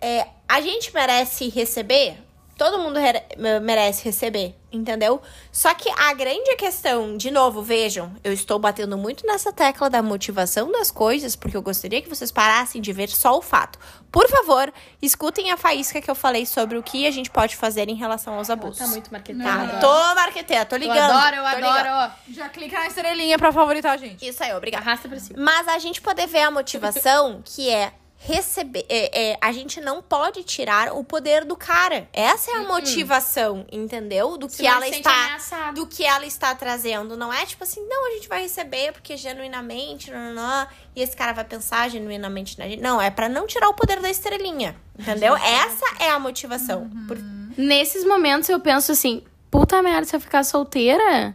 É, 0.00 0.26
a 0.48 0.60
gente 0.60 0.92
merece 0.94 1.48
receber? 1.48 2.18
Todo 2.58 2.78
mundo 2.78 2.98
re- 2.98 3.22
merece 3.60 4.02
receber, 4.02 4.54
entendeu? 4.72 5.20
Só 5.52 5.74
que 5.74 5.90
a 5.90 6.14
grande 6.14 6.56
questão, 6.56 7.14
de 7.14 7.30
novo, 7.30 7.60
vejam, 7.60 8.16
eu 8.24 8.32
estou 8.32 8.58
batendo 8.58 8.96
muito 8.96 9.26
nessa 9.26 9.52
tecla 9.52 9.90
da 9.90 10.02
motivação 10.02 10.72
das 10.72 10.90
coisas, 10.90 11.36
porque 11.36 11.54
eu 11.54 11.60
gostaria 11.60 12.00
que 12.00 12.08
vocês 12.08 12.32
parassem 12.32 12.80
de 12.80 12.94
ver 12.94 13.10
só 13.10 13.36
o 13.36 13.42
fato. 13.42 13.78
Por 14.10 14.26
favor, 14.26 14.72
escutem 15.02 15.50
a 15.50 15.58
faísca 15.58 16.00
que 16.00 16.10
eu 16.10 16.14
falei 16.14 16.46
sobre 16.46 16.78
o 16.78 16.82
que 16.82 17.06
a 17.06 17.10
gente 17.10 17.30
pode 17.30 17.54
fazer 17.54 17.90
em 17.90 17.94
relação 17.94 18.32
aos 18.38 18.48
abusos. 18.48 18.78
Tá 18.78 18.86
muito 18.86 19.12
marqueteiro. 19.12 19.46
Não. 19.46 19.68
Tá, 19.68 19.78
tô 19.78 20.14
marqueteira, 20.14 20.64
tô 20.64 20.76
Eu 20.76 20.80
ligando. 20.80 21.10
adoro, 21.12 21.36
eu 21.36 21.44
tô 21.50 21.56
ligando. 21.56 21.86
adoro. 21.88 22.12
Já 22.30 22.48
clica 22.48 22.78
na 22.78 22.86
estrelinha 22.86 23.36
pra 23.38 23.52
favoritar 23.52 23.92
a 23.92 23.96
gente. 23.98 24.26
Isso 24.26 24.42
aí, 24.42 24.54
obrigada. 24.54 24.82
Arrasta 24.82 25.10
pra 25.10 25.18
cima. 25.20 25.38
Mas 25.44 25.68
a 25.68 25.78
gente 25.78 26.00
poder 26.00 26.26
ver 26.26 26.40
a 26.40 26.50
motivação, 26.50 27.42
que 27.44 27.68
é 27.68 27.92
receber. 28.18 28.84
é, 28.88 29.30
é, 29.32 29.38
a 29.40 29.52
gente 29.52 29.80
não 29.80 30.02
pode 30.02 30.42
tirar 30.42 30.92
o 30.92 31.04
poder 31.04 31.44
do 31.44 31.56
cara. 31.56 32.08
Essa 32.12 32.50
é 32.52 32.54
a 32.56 32.62
motivação, 32.62 33.66
entendeu? 33.70 34.36
Do 34.36 34.46
que 34.48 34.54
Senão 34.56 34.76
ela 34.76 34.88
está. 34.88 35.10
ameaçado. 35.26 35.74
Do 35.74 35.86
que 35.86 36.04
ela 36.04 36.26
está 36.26 36.54
trazendo. 36.54 37.16
Não 37.16 37.32
é 37.32 37.44
tipo 37.46 37.62
assim, 37.62 37.86
não, 37.86 38.08
a 38.08 38.10
gente 38.12 38.28
vai 38.28 38.42
receber 38.42 38.92
porque 38.92 39.16
genuinamente, 39.16 40.10
não, 40.10 40.18
não, 40.18 40.34
não, 40.34 40.68
e 40.94 41.02
esse 41.02 41.16
cara 41.16 41.32
vai 41.32 41.44
pensar 41.44 41.88
genuinamente 41.90 42.58
na 42.58 42.66
gente. 42.68 42.80
Não, 42.82 43.00
é 43.00 43.10
pra 43.10 43.28
não 43.28 43.46
tirar 43.46 43.68
o 43.68 43.74
poder 43.74 44.00
da 44.00 44.10
estrelinha. 44.10 44.76
Entendeu? 44.98 45.36
Essa 45.36 45.84
é 46.00 46.10
a 46.10 46.18
motivação. 46.18 46.90
Por- 47.06 47.18
Nesses 47.56 48.04
momentos 48.04 48.48
eu 48.48 48.60
penso 48.60 48.92
assim, 48.92 49.22
puta 49.50 49.82
merda, 49.82 50.04
se 50.06 50.14
eu 50.16 50.20
ficar 50.20 50.42
solteira, 50.44 51.34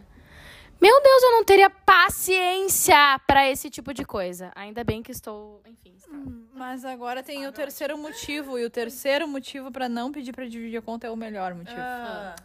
meu 0.82 1.00
Deus, 1.00 1.22
eu 1.22 1.30
não 1.30 1.44
teria 1.44 1.70
paciência 1.70 2.96
pra 3.24 3.48
esse 3.48 3.70
tipo 3.70 3.94
de 3.94 4.04
coisa. 4.04 4.50
Ainda 4.56 4.82
bem 4.82 5.00
que 5.00 5.12
estou, 5.12 5.62
enfim, 5.64 5.94
estável. 5.96 6.32
Mas 6.52 6.84
agora 6.84 7.22
tem 7.22 7.46
o 7.46 7.52
terceiro 7.52 7.96
motivo. 7.96 8.58
E 8.58 8.64
o 8.64 8.70
terceiro 8.70 9.28
motivo 9.28 9.70
pra 9.70 9.88
não 9.88 10.10
pedir 10.10 10.32
pra 10.32 10.44
dividir 10.44 10.78
a 10.78 10.82
conta 10.82 11.06
é 11.06 11.10
o 11.10 11.14
melhor 11.16 11.54
motivo. 11.54 11.78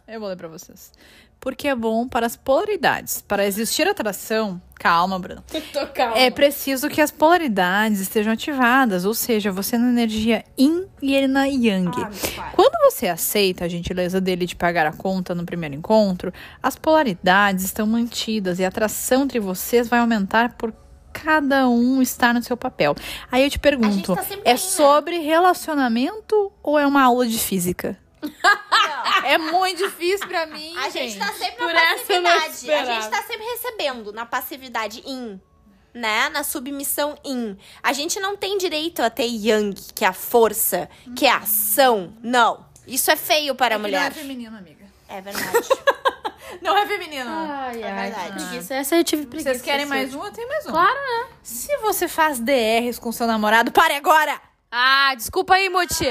Eu 0.06 0.20
vou 0.20 0.28
ler 0.28 0.36
pra 0.36 0.46
vocês. 0.46 0.92
Porque 1.40 1.68
é 1.68 1.74
bom 1.74 2.08
para 2.08 2.26
as 2.26 2.36
polaridades. 2.36 3.22
Para 3.26 3.46
existir 3.46 3.86
atração, 3.86 4.60
calma, 4.74 5.18
Bruno. 5.18 5.42
Tô 5.72 5.86
calma. 5.88 6.18
É 6.18 6.30
preciso 6.30 6.88
que 6.88 7.00
as 7.00 7.10
polaridades 7.10 8.00
estejam 8.00 8.32
ativadas, 8.32 9.04
ou 9.04 9.14
seja, 9.14 9.52
você 9.52 9.78
na 9.78 9.88
energia 9.88 10.44
yin 10.58 10.86
e 11.00 11.14
ele 11.14 11.28
na 11.28 11.44
yang. 11.44 11.90
Quando 12.54 12.90
você 12.90 13.06
aceita 13.06 13.64
a 13.64 13.68
gentileza 13.68 14.20
dele 14.20 14.46
de 14.46 14.56
pagar 14.56 14.86
a 14.86 14.92
conta 14.92 15.34
no 15.34 15.44
primeiro 15.44 15.74
encontro, 15.74 16.32
as 16.62 16.76
polaridades 16.76 17.64
estão 17.64 17.86
mantidas 17.86 18.58
e 18.58 18.64
a 18.64 18.68
atração 18.68 19.22
entre 19.22 19.38
vocês 19.38 19.88
vai 19.88 20.00
aumentar 20.00 20.54
por 20.54 20.72
cada 21.12 21.68
um 21.68 22.00
estar 22.00 22.32
no 22.34 22.42
seu 22.42 22.56
papel. 22.56 22.94
Aí 23.30 23.42
eu 23.42 23.50
te 23.50 23.58
pergunto, 23.58 24.14
tá 24.14 24.22
é 24.22 24.34
aí, 24.34 24.42
né? 24.44 24.56
sobre 24.56 25.18
relacionamento 25.18 26.52
ou 26.62 26.78
é 26.78 26.86
uma 26.86 27.02
aula 27.02 27.26
de 27.26 27.38
física? 27.38 27.96
É 29.28 29.38
muito 29.38 29.78
difícil 29.84 30.26
pra 30.28 30.46
mim, 30.46 30.74
A 30.76 30.88
gente 30.88 31.18
tá 31.18 31.32
sempre 31.32 31.56
Por 31.56 31.72
na 31.72 31.92
essa 31.92 32.12
eu 32.12 32.20
não 32.22 32.30
passividade. 32.40 32.90
A 32.90 33.00
gente 33.00 33.10
tá 33.10 33.22
sempre 33.22 33.44
recebendo 33.46 34.12
na 34.12 34.24
passividade 34.26 35.02
in, 35.06 35.40
né? 35.94 36.28
Na 36.30 36.42
submissão 36.44 37.16
in. 37.24 37.56
A 37.82 37.92
gente 37.92 38.18
não 38.20 38.36
tem 38.36 38.56
direito 38.58 39.02
a 39.02 39.10
ter 39.10 39.26
yang, 39.26 39.74
que 39.94 40.04
é 40.04 40.08
a 40.08 40.12
força, 40.12 40.88
que 41.16 41.26
é 41.26 41.30
a 41.30 41.38
ação. 41.38 42.14
Não. 42.22 42.66
Isso 42.86 43.10
é 43.10 43.16
feio 43.16 43.54
para 43.54 43.74
a 43.74 43.78
Não 43.78 43.86
é 43.86 43.88
mulher. 43.88 44.12
feminino, 44.12 44.56
amiga. 44.56 44.86
É 45.08 45.20
verdade. 45.20 45.68
Não 46.62 46.76
é 46.78 46.86
feminino. 46.86 47.28
Ai, 47.30 47.82
É 47.82 47.90
ai, 47.90 48.10
verdade. 48.10 48.44
preguiça. 48.46 48.74
Essa 48.74 48.96
eu 48.96 49.04
tive 49.04 49.26
preguiça. 49.26 49.50
Vocês 49.50 49.62
querem 49.62 49.84
mais 49.84 50.14
um? 50.14 50.24
Eu 50.24 50.32
tenho 50.32 50.48
mais 50.48 50.64
um. 50.66 50.70
Claro, 50.70 50.94
né? 50.98 51.26
Se 51.42 51.76
você 51.78 52.08
faz 52.08 52.40
DRs 52.40 52.98
com 52.98 53.12
seu 53.12 53.26
namorado, 53.26 53.70
pare 53.70 53.94
agora! 53.94 54.40
Ah, 54.70 55.12
desculpa 55.14 55.54
aí, 55.54 55.68
Muti. 55.68 56.06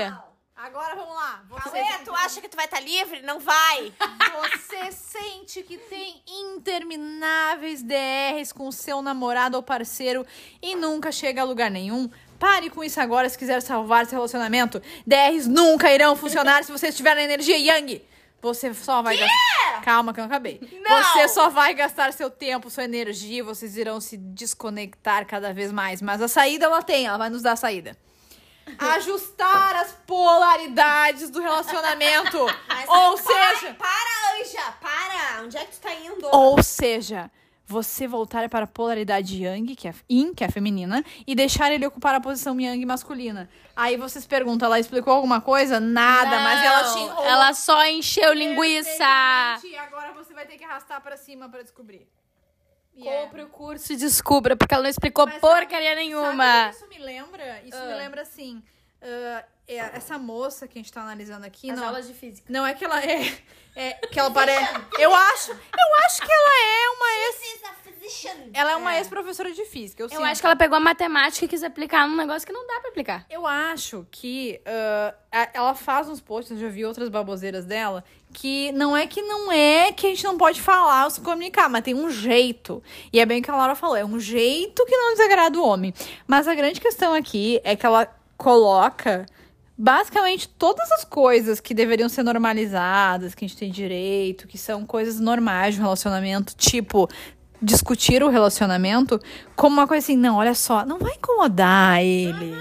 Agora 0.57 0.95
vamos 0.95 1.13
lá. 1.13 1.43
Você, 1.49 1.69
Cauê, 1.69 1.97
tu 2.03 2.15
acha 2.15 2.41
que 2.41 2.49
tu 2.49 2.55
vai 2.55 2.65
estar 2.65 2.79
livre? 2.79 3.21
Não 3.21 3.39
vai. 3.39 3.93
você 4.41 4.91
sente 4.91 5.61
que 5.61 5.77
tem 5.77 6.19
intermináveis 6.27 7.83
DRs 7.83 8.51
com 8.51 8.71
seu 8.71 8.99
namorado 9.03 9.55
ou 9.55 9.61
parceiro 9.61 10.25
e 10.59 10.75
nunca 10.75 11.11
chega 11.11 11.41
a 11.41 11.45
lugar 11.45 11.69
nenhum? 11.69 12.09
Pare 12.39 12.71
com 12.71 12.83
isso 12.83 12.99
agora 12.99 13.29
se 13.29 13.37
quiser 13.37 13.61
salvar 13.61 14.07
seu 14.07 14.17
relacionamento. 14.17 14.81
DRs 15.05 15.45
nunca 15.45 15.93
irão 15.93 16.15
funcionar 16.15 16.63
se 16.63 16.71
você 16.71 16.87
estiver 16.87 17.13
na 17.13 17.21
energia 17.21 17.57
Yang. 17.57 18.03
Você 18.41 18.73
só 18.73 19.03
vai 19.03 19.15
gastar. 19.15 19.81
Calma, 19.83 20.11
que 20.11 20.19
eu 20.19 20.23
não 20.23 20.29
acabei. 20.29 20.59
Não! 20.81 21.03
Você 21.03 21.27
só 21.27 21.49
vai 21.49 21.75
gastar 21.75 22.11
seu 22.13 22.31
tempo, 22.31 22.69
sua 22.71 22.83
energia, 22.83 23.43
vocês 23.43 23.77
irão 23.77 24.01
se 24.01 24.17
desconectar 24.17 25.27
cada 25.27 25.53
vez 25.53 25.71
mais. 25.71 26.01
Mas 26.01 26.19
a 26.19 26.27
saída 26.27 26.65
ela 26.65 26.81
tem, 26.81 27.05
ela 27.05 27.17
vai 27.17 27.29
nos 27.29 27.43
dar 27.43 27.51
a 27.51 27.55
saída. 27.55 27.95
Ajustar 28.77 29.75
as 29.77 29.91
polaridades 30.05 31.29
do 31.29 31.39
relacionamento. 31.41 32.37
Ou 32.87 33.17
seja, 33.17 33.73
Para, 33.73 34.41
Anja. 34.41 34.71
Para. 34.81 35.43
Onde 35.43 35.57
é 35.57 35.65
que 35.65 35.71
tu 35.71 35.81
tá 35.81 35.93
indo? 35.93 36.27
ou 36.31 36.61
seja, 36.63 37.29
você 37.65 38.07
voltar 38.07 38.47
para 38.49 38.63
a 38.63 38.67
polaridade 38.67 39.43
yang, 39.43 39.75
que 39.75 39.87
é 39.87 39.93
yin, 40.09 40.33
que 40.33 40.43
é 40.43 40.49
feminina, 40.49 41.03
e 41.25 41.35
deixar 41.35 41.71
ele 41.71 41.85
ocupar 41.85 42.15
a 42.15 42.21
posição 42.21 42.59
yang 42.59 42.85
masculina. 42.85 43.49
Aí 43.75 43.97
vocês 43.97 44.25
perguntam, 44.25 44.67
ela 44.67 44.79
explicou 44.79 45.13
alguma 45.13 45.41
coisa? 45.41 45.79
Nada, 45.79 46.39
mas 46.39 46.63
ela 46.63 46.93
te 46.93 46.99
enrolou. 46.99 47.25
Ela 47.25 47.53
só 47.53 47.85
encheu 47.85 48.33
linguiça. 48.33 49.03
E 49.63 49.75
agora 49.77 50.13
você 50.13 50.33
vai 50.33 50.45
ter 50.45 50.57
que 50.57 50.63
arrastar 50.63 51.01
pra 51.01 51.17
cima 51.17 51.49
pra 51.49 51.61
descobrir. 51.61 52.07
É- 53.05 53.23
Compre 53.25 53.43
o 53.43 53.49
curso 53.49 53.93
e 53.93 53.95
descubra, 53.95 54.55
porque 54.55 54.73
ela 54.73 54.83
não 54.83 54.89
explicou 54.89 55.25
Mas 55.27 55.37
porcaria 55.39 55.89
Sabe 55.89 56.01
nenhuma. 56.01 56.69
que 56.69 56.75
isso 56.75 56.87
me 56.87 56.97
lembra? 56.99 57.61
Isso 57.63 57.77
me 57.85 57.93
Ah. 57.93 57.97
lembra 57.97 58.21
assim. 58.21 58.63
Ah, 59.01 59.43
é, 59.67 59.75
essa 59.97 60.17
moça 60.17 60.67
que 60.67 60.79
a 60.79 60.81
gente 60.81 60.91
tá 60.93 61.01
analisando 61.01 61.45
aqui, 61.45 61.69
As 61.69 61.77
não, 61.79 61.87
aulas 61.87 62.07
de 62.07 62.13
física. 62.13 62.45
não 62.51 62.65
é 62.65 62.73
que 62.73 62.85
ela 62.85 63.03
é, 63.03 63.37
é 63.75 63.93
que 64.07 64.19
ela 64.19 64.31
parece. 64.31 64.73
Eu 64.97 65.13
acho, 65.13 65.51
eu 65.51 66.05
acho 66.05 66.21
que 66.21 66.31
ela 66.31 66.55
é 66.55 66.89
uma 66.95 67.07
ex, 67.27 67.57
ela 68.53 68.71
é 68.71 68.75
uma 68.77 68.97
ex-professora 68.97 69.51
de 69.51 69.65
física. 69.65 70.01
Eu, 70.01 70.09
Eu 70.09 70.23
acho 70.23 70.39
que 70.39 70.45
ela 70.47 70.55
pegou 70.55 70.77
a 70.77 70.79
matemática 70.79 71.43
e 71.43 71.47
quis 71.47 71.61
aplicar 71.63 72.07
num 72.07 72.15
negócio 72.15 72.47
que 72.47 72.53
não 72.53 72.65
dá 72.65 72.79
pra 72.79 72.89
aplicar. 72.89 73.25
Eu 73.29 73.45
acho 73.45 74.07
que 74.09 74.61
a- 75.31 75.49
ela 75.53 75.75
faz 75.75 76.07
uns 76.07 76.21
posts, 76.21 76.51
eu 76.51 76.57
já 76.57 76.69
vi 76.73 76.85
outras 76.85 77.09
baboseiras 77.09 77.65
dela, 77.65 78.03
que 78.33 78.71
não 78.71 78.95
é 78.95 79.05
que 79.05 79.21
não 79.21 79.51
é 79.51 79.91
que 79.91 80.07
a 80.07 80.09
gente 80.09 80.23
não 80.23 80.37
pode 80.37 80.61
falar 80.61 81.03
ou 81.05 81.09
se 81.11 81.19
comunicar, 81.21 81.67
mas 81.69 81.83
tem 81.83 81.93
um 81.93 82.09
jeito. 82.09 82.81
E 83.11 83.19
é 83.19 83.25
bem 83.25 83.41
o 83.41 83.43
que 83.43 83.51
a 83.51 83.55
Laura 83.55 83.75
falou, 83.75 83.95
é 83.97 84.05
um 84.05 84.19
jeito 84.19 84.85
que 84.85 84.95
não 84.95 85.11
desagrada 85.11 85.59
o 85.59 85.65
homem. 85.67 85.93
Mas 86.25 86.47
a 86.47 86.55
grande 86.55 86.79
questão 86.79 87.13
aqui 87.13 87.59
é 87.63 87.75
que 87.75 87.85
ela 87.85 88.07
coloca 88.37 89.25
basicamente 89.77 90.47
todas 90.49 90.91
as 90.91 91.03
coisas 91.03 91.59
que 91.59 91.73
deveriam 91.73 92.09
ser 92.09 92.23
normalizadas, 92.23 93.35
que 93.35 93.45
a 93.45 93.47
gente 93.47 93.57
tem 93.57 93.71
direito, 93.71 94.47
que 94.47 94.57
são 94.57 94.85
coisas 94.85 95.19
normais 95.19 95.75
de 95.75 95.81
um 95.81 95.83
relacionamento, 95.83 96.55
tipo 96.55 97.07
discutir 97.61 98.23
o 98.23 98.29
relacionamento 98.29 99.19
como 99.55 99.75
uma 99.75 99.87
coisa 99.87 100.05
assim, 100.05 100.17
não, 100.17 100.37
olha 100.37 100.53
só, 100.53 100.85
não 100.85 100.99
vai 100.99 101.13
incomodar 101.13 102.03
ele. 102.03 102.55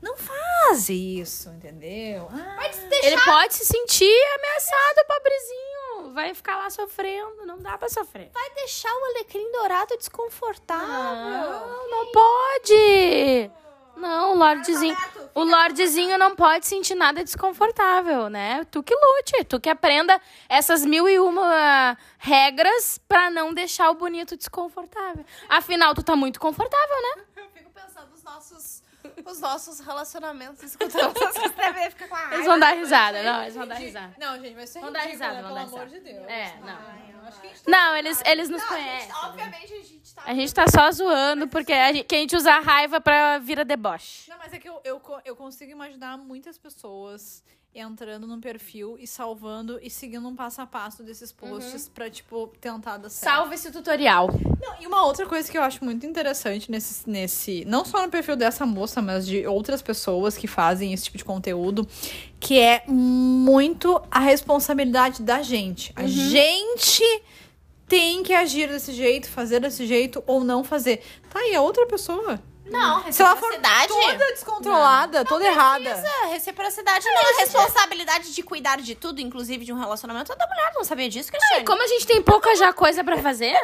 Não 0.00 0.16
faz 0.16 0.88
isso, 0.88 1.48
entendeu? 1.50 2.28
Ah, 2.32 2.70
Ele 3.02 3.20
pode 3.22 3.54
se 3.54 3.64
sentir 3.64 4.24
ameaçado, 4.38 5.06
pobrezinho. 5.06 6.14
Vai 6.14 6.32
ficar 6.32 6.56
lá 6.58 6.70
sofrendo. 6.70 7.44
Não 7.44 7.58
dá 7.58 7.76
pra 7.76 7.88
sofrer. 7.88 8.30
Vai 8.32 8.50
deixar 8.54 8.88
o 8.88 9.04
alecrim 9.16 9.50
dourado 9.52 9.96
desconfortável. 9.98 10.88
Não, 10.88 11.90
não 11.90 12.12
pode. 12.12 13.50
Não, 13.96 14.32
o 14.32 14.36
Lordezinho. 14.36 14.96
O 15.34 15.42
Lordezinho 15.44 16.16
não 16.18 16.34
pode 16.36 16.66
sentir 16.66 16.94
nada 16.94 17.22
desconfortável, 17.24 18.28
né? 18.28 18.64
Tu 18.70 18.82
que 18.82 18.94
lute, 18.94 19.44
tu 19.44 19.58
que 19.60 19.68
aprenda 19.68 20.20
essas 20.48 20.84
mil 20.84 21.08
e 21.08 21.18
uma 21.18 21.96
regras 22.18 22.98
pra 23.08 23.30
não 23.30 23.52
deixar 23.52 23.90
o 23.90 23.94
bonito 23.94 24.36
desconfortável. 24.36 25.24
Afinal, 25.48 25.94
tu 25.94 26.02
tá 26.02 26.14
muito 26.16 26.38
confortável, 26.40 26.96
né? 27.02 27.22
Eu 27.36 27.48
fico 27.54 27.70
pensando 27.70 28.10
nos 28.10 28.22
nossos, 28.22 28.82
os 29.24 29.40
nossos 29.40 29.80
relacionamentos 29.80 30.62
escutando 30.62 31.16
essas 31.22 31.50
devem 31.52 31.90
ficar 31.90 32.08
com 32.08 32.14
a 32.16 32.34
Eles 32.34 32.46
vão 32.46 32.58
dar 32.58 32.72
risada, 32.74 33.22
não, 33.22 33.42
eles 33.42 33.54
vão 33.54 33.66
dar 33.66 33.74
risada. 33.76 34.14
Não, 34.18 34.38
gente, 34.40 34.54
vai 34.54 34.66
ser 34.66 34.80
Vão 34.80 34.92
dar 34.92 35.00
ridículo, 35.00 35.28
risada, 35.28 35.34
né? 35.34 35.42
vão 35.42 35.54
Pelo 35.54 35.70
dar 35.70 35.76
amor 35.76 35.88
risada. 35.88 36.00
de 36.00 36.12
Deus. 36.12 36.28
É, 36.28 36.54
não. 36.60 36.68
Ai, 36.68 37.15
acho 37.28 37.40
que 37.40 37.46
a 37.46 37.50
gente 37.50 37.62
tá- 37.62 37.70
Não, 37.70 37.96
eles, 37.96 38.22
eles 38.26 38.48
nos 38.48 38.60
Não, 38.62 38.68
a 38.68 38.78
gente- 38.78 38.84
conhecem. 38.86 39.12
obviamente 39.24 39.72
a 39.72 39.82
gente 39.82 40.14
tá. 40.14 40.22
A 40.26 40.34
gente 40.34 40.54
tá 40.54 40.64
só 40.68 40.90
zoando 40.90 41.48
porque 41.48 41.72
a 41.72 41.92
gente, 41.92 42.04
que 42.04 42.14
a 42.14 42.18
gente 42.18 42.36
usa 42.36 42.52
a 42.52 42.60
raiva 42.60 43.00
pra 43.00 43.38
vira 43.38 43.64
deboche. 43.64 44.28
Não, 44.30 44.38
mas 44.38 44.52
é 44.52 44.58
que 44.58 44.68
eu, 44.68 44.80
eu, 44.84 44.98
co- 45.00 45.20
eu 45.24 45.34
consigo 45.36 45.70
imaginar 45.70 46.16
muitas 46.18 46.56
pessoas 46.58 47.42
entrando 47.78 48.26
num 48.26 48.40
perfil 48.40 48.96
e 48.98 49.06
salvando 49.06 49.78
e 49.82 49.90
seguindo 49.90 50.26
um 50.26 50.34
passo 50.34 50.62
a 50.62 50.66
passo 50.66 51.02
desses 51.02 51.30
posts 51.30 51.90
pra, 51.90 52.08
tipo, 52.08 52.46
tentar 52.58 52.96
dar 52.96 53.10
certo. 53.10 53.30
Salve 53.34 53.54
esse 53.54 53.70
tutorial. 53.70 54.28
Não, 54.58 54.80
e 54.80 54.86
uma 54.86 55.04
outra 55.04 55.26
coisa 55.26 55.50
que 55.52 55.58
eu 55.58 55.62
acho 55.62 55.84
muito 55.84 56.06
interessante 56.06 56.70
nesse, 56.70 57.06
nesse. 57.08 57.66
Não 57.66 57.84
só 57.84 58.00
no 58.02 58.08
perfil 58.10 58.34
dessa 58.34 58.64
moça, 58.64 59.02
mas 59.02 59.26
de 59.26 59.46
outras 59.46 59.82
pessoas 59.82 60.38
que 60.38 60.46
fazem 60.46 60.94
esse 60.94 61.04
tipo 61.04 61.18
de 61.18 61.24
conteúdo, 61.26 61.86
que 62.40 62.58
é 62.58 62.82
muito 62.88 64.00
a 64.10 64.20
responsabilidade 64.20 65.22
da 65.22 65.42
gente. 65.42 65.92
A 65.96 66.06
gente 66.06 67.04
tem 67.88 68.22
que 68.22 68.34
agir 68.34 68.68
desse 68.68 68.92
jeito, 68.92 69.28
fazer 69.30 69.60
desse 69.60 69.86
jeito 69.86 70.22
ou 70.26 70.42
não 70.42 70.64
fazer. 70.64 71.02
Tá 71.30 71.40
aí 71.40 71.54
a 71.54 71.60
outra 71.60 71.86
pessoa. 71.86 72.40
Não, 72.68 73.12
Se 73.12 73.22
ela 73.22 73.36
for 73.36 73.48
reciprocidade. 73.52 73.88
toda 73.92 74.32
descontrolada, 74.32 75.24
toda 75.24 75.46
errada. 75.46 75.88
Precisa, 75.88 76.26
reciprocidade 76.26 77.06
não. 77.06 77.14
A 77.22 77.40
responsabilidade 77.40 78.34
de 78.34 78.42
cuidar 78.42 78.78
de 78.80 78.96
tudo, 78.96 79.20
inclusive 79.20 79.64
de 79.64 79.72
um 79.72 79.78
relacionamento, 79.78 80.32
é 80.32 80.36
da 80.36 80.48
mulher. 80.48 80.72
Não 80.74 80.82
sabia 80.82 81.08
disso, 81.08 81.30
Cristiane? 81.30 81.64
Como 81.64 81.80
a 81.80 81.86
gente 81.86 82.04
tem 82.08 82.20
pouca 82.20 82.56
já 82.56 82.72
coisa 82.72 83.04
pra 83.04 83.18
fazer, 83.18 83.54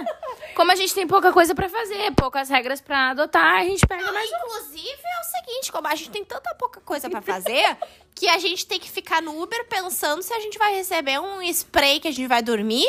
como 0.54 0.70
a 0.70 0.76
gente 0.76 0.94
tem 0.94 1.04
pouca 1.04 1.32
coisa 1.32 1.52
pra 1.52 1.68
fazer, 1.68 2.12
poucas 2.14 2.48
regras 2.48 2.80
pra 2.80 3.10
adotar, 3.10 3.56
a 3.56 3.64
gente 3.64 3.84
pega 3.84 4.12
mais 4.12 4.30
um. 4.30 4.36
Inclusive, 4.36 4.88
é 4.88 5.20
o 5.20 5.24
seguinte, 5.46 5.72
como 5.72 5.88
a 5.88 5.94
gente 5.96 6.10
tem 6.10 6.24
tanta 6.24 6.54
pouca 6.54 6.80
coisa 6.80 7.10
pra 7.10 7.20
fazer, 7.20 7.76
que 8.14 8.28
a 8.28 8.38
gente 8.38 8.64
tem 8.66 8.78
que 8.78 8.88
ficar 8.88 9.20
no 9.20 9.42
Uber 9.42 9.66
pensando 9.68 10.22
se 10.22 10.32
a 10.32 10.38
gente 10.38 10.56
vai 10.58 10.76
receber 10.76 11.18
um 11.18 11.42
spray 11.42 11.98
que 11.98 12.06
a 12.06 12.12
gente 12.12 12.28
vai 12.28 12.40
dormir, 12.40 12.86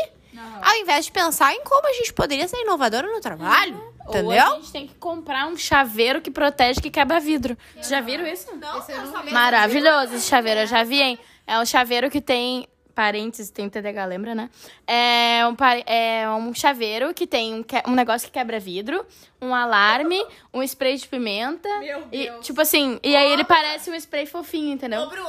ao 0.62 0.75
invés 0.75 1.06
de 1.06 1.12
pensar 1.12 1.54
em 1.54 1.63
como 1.63 1.88
a 1.88 1.94
gente 1.94 2.13
poderia 2.13 2.48
ser 2.48 2.58
inovadora 2.62 3.08
no 3.12 3.20
trabalho. 3.22 3.75
Ou 4.06 4.13
a 4.16 4.20
Entendeu? 4.20 4.56
gente 4.56 4.72
tem 4.72 4.88
que 4.88 4.96
comprar 4.96 5.48
um 5.48 5.56
chaveiro 5.56 6.22
que 6.22 6.30
protege 6.30 6.82
que 6.82 6.90
quebra 6.90 7.20
vidro. 7.20 7.58
Vocês 7.74 7.88
já 7.88 8.02
viram 8.02 8.28
isso? 8.28 8.54
Não, 8.56 8.80
Esse 8.80 8.92
não 8.94 9.24
Maravilhoso 9.32 10.16
esse 10.16 10.28
chaveiro, 10.28 10.62
eu 10.62 10.68
já 10.68 10.84
vi, 10.84 11.02
hein? 11.02 11.20
É 11.46 11.60
um 11.60 11.66
chaveiro 11.66 12.10
que 12.10 12.22
tem. 12.22 12.68
Parênteses, 12.96 13.50
tem 13.50 13.68
TDH, 13.68 14.06
lembra, 14.08 14.36
né? 14.36 14.52
É 14.86 15.40
um, 15.48 15.56
é 15.88 16.30
um 16.30 16.54
chaveiro 16.54 17.12
que 17.12 17.25
tem 17.25 17.56
um, 17.56 17.63
que- 17.63 17.82
um 17.88 17.94
negócio 17.96 18.28
que 18.28 18.32
quebra 18.32 18.60
vidro, 18.60 19.04
um 19.42 19.52
alarme, 19.56 20.24
um 20.54 20.62
spray 20.62 20.96
de 20.98 21.08
pimenta. 21.08 21.68
Meu 21.80 22.04
E, 22.12 22.25
Deus. 22.28 22.46
tipo 22.46 22.62
assim, 22.62 23.00
e 23.02 23.16
aí 23.16 23.32
ele 23.32 23.44
parece 23.46 23.90
um 23.90 23.96
spray 23.96 24.28
fofinho, 24.28 24.70
Ô, 24.70 24.74
entendeu? 24.74 25.10
Bru, 25.10 25.25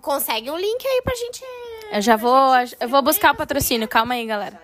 consegue 0.00 0.48
um 0.48 0.56
link 0.56 0.86
aí 0.86 1.02
pra 1.02 1.12
gente. 1.16 1.42
Eu 1.92 2.00
já 2.02 2.16
vou. 2.16 2.52
Eu 2.80 2.88
vou 2.88 3.02
buscar 3.02 3.32
o 3.32 3.36
patrocínio, 3.36 3.88
calma 3.88 4.14
aí, 4.14 4.26
galera. 4.26 4.60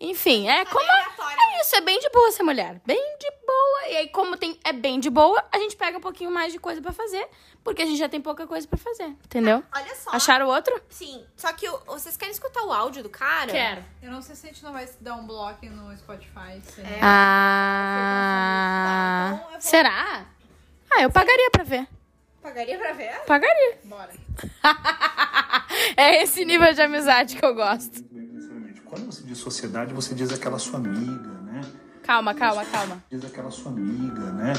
Enfim, 0.00 0.48
é 0.48 0.64
como. 0.64 0.80
aleatório, 0.84 1.38
É 1.40 1.60
isso, 1.60 1.76
é 1.76 1.80
bem 1.80 1.98
de 2.00 2.10
boa 2.10 2.30
ser 2.32 2.42
mulher. 2.42 2.80
Bem 2.84 3.16
de 3.20 3.30
boa. 3.46 3.88
E 3.88 3.96
aí, 3.98 4.08
como 4.08 4.36
tem, 4.36 4.58
é 4.64 4.72
bem 4.72 4.98
de 4.98 5.08
boa, 5.08 5.44
a 5.52 5.58
gente 5.58 5.76
pega 5.76 5.96
um 5.98 6.00
pouquinho 6.00 6.30
mais 6.30 6.52
de 6.52 6.58
coisa 6.58 6.82
pra 6.82 6.92
fazer. 6.92 7.24
Porque 7.62 7.82
a 7.82 7.86
gente 7.86 7.98
já 7.98 8.08
tem 8.08 8.20
pouca 8.20 8.44
coisa 8.44 8.66
pra 8.66 8.76
fazer, 8.76 9.04
entendeu? 9.04 9.62
Olha 9.72 9.94
só. 9.94 10.10
Acharam 10.10 10.48
outro? 10.48 10.80
Sim, 10.88 11.24
só 11.36 11.52
que 11.52 11.68
o- 11.68 11.78
vocês 11.86 12.16
querem 12.16 12.32
escutar 12.32 12.64
o 12.64 12.72
áudio 12.72 13.04
do 13.04 13.08
cara? 13.10 13.52
Eu 14.02 14.10
não 14.10 14.20
sei 14.20 14.34
se 14.34 14.46
a 14.46 14.50
gente 14.50 14.64
não 14.64 14.72
vai 14.72 14.88
dar 15.00 15.14
um 15.14 15.24
bloco 15.24 15.64
no 15.66 15.96
Spotify. 15.96 16.60
se- 16.64 16.80
É. 16.80 16.98
Ah. 17.72 19.40
Tá, 19.52 19.60
Será? 19.60 20.26
Ah, 20.92 21.02
eu 21.02 21.10
pagaria 21.10 21.50
pra 21.52 21.62
ver. 21.62 21.86
Pagaria 22.42 22.76
pra 22.76 22.92
ver? 22.92 23.20
Pagaria. 23.24 23.78
Bora. 23.84 24.10
É 25.96 26.22
esse 26.22 26.44
nível 26.44 26.72
de 26.72 26.80
amizade 26.80 27.36
que 27.36 27.44
eu 27.44 27.54
gosto. 27.54 28.04
Quando 28.84 29.06
você 29.06 29.22
diz 29.24 29.38
sociedade, 29.38 29.94
você 29.94 30.14
diz 30.14 30.32
aquela 30.32 30.58
sua 30.58 30.78
amiga, 30.78 31.30
né? 31.44 31.60
Calma, 32.02 32.34
calma, 32.34 32.64
calma. 32.64 33.02
Diz 33.10 33.24
aquela 33.24 33.50
sua 33.50 33.72
amiga, 33.72 34.20
né? 34.32 34.52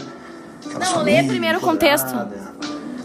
Aquela 0.65 0.86
Não, 0.86 1.03
lê 1.03 1.24
primeiro 1.24 1.60
o 1.60 1.62
contexto. 1.62 2.13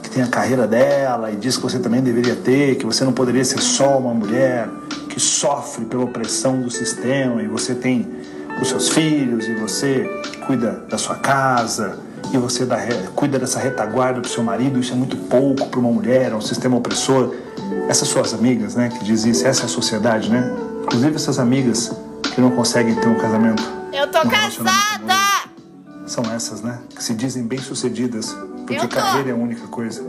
Que 0.03 0.11
tem 0.11 0.23
a 0.23 0.29
carreira 0.29 0.67
dela 0.67 1.31
e 1.31 1.37
diz 1.37 1.57
que 1.57 1.63
você 1.63 1.79
também 1.79 2.03
deveria 2.03 2.37
ter, 2.37 2.77
que 2.77 2.87
você 2.87 3.05
não 3.05 3.13
poderia 3.13 3.45
ser 3.45 3.61
só 3.61 3.99
uma 3.99 4.15
mulher 4.15 4.69
que 5.09 5.21
sofre 5.21 5.85
pela 5.85 6.05
opressão 6.05 6.61
do 6.63 6.71
sistema 6.71 7.43
e 7.43 7.49
você 7.49 7.75
tem 7.75 8.09
os 8.61 8.69
seus 8.69 8.89
filhos 8.89 9.47
e 9.47 9.55
você 9.55 10.07
cuida 10.47 10.73
da 10.89 10.97
sua 10.97 11.17
casa 11.17 11.99
e 12.33 12.39
você 12.39 12.65
dá 12.65 12.79
cuida 13.15 13.39
dessa 13.39 13.59
retaguarda 13.59 14.21
do 14.21 14.29
seu 14.29 14.43
marido, 14.43 14.79
isso 14.79 14.93
é 14.93 14.97
muito 14.97 15.17
pouco 15.17 15.67
para 15.69 15.81
uma 15.81 15.91
mulher, 15.91 16.33
é 16.33 16.35
um 16.35 16.41
sistema 16.41 16.77
opressor. 16.77 17.35
Essas 17.89 18.09
suas 18.09 18.35
amigas, 18.35 18.75
né, 18.75 18.89
que 18.89 19.05
dizem 19.05 19.33
isso, 19.33 19.47
essa 19.47 19.63
é 19.63 19.65
a 19.65 19.69
sociedade, 19.69 20.31
né? 20.31 20.55
Inclusive 20.83 21.17
essas 21.17 21.39
amigas 21.39 21.91
que 22.35 22.41
não 22.41 22.51
conseguem 22.51 22.95
ter 22.95 23.09
um 23.09 23.17
casamento. 23.17 23.63
Eu 23.93 24.07
tô 24.11 24.21
um 24.21 24.29
casada! 24.29 25.15
São 26.07 26.25
essas, 26.33 26.63
né? 26.63 26.79
Que 26.95 27.03
se 27.03 27.15
dizem 27.15 27.47
bem-sucedidas, 27.47 28.35
porque 28.67 28.87
carreira 28.89 29.31
é 29.31 29.33
a 29.33 29.37
única 29.37 29.67
coisa. 29.69 30.03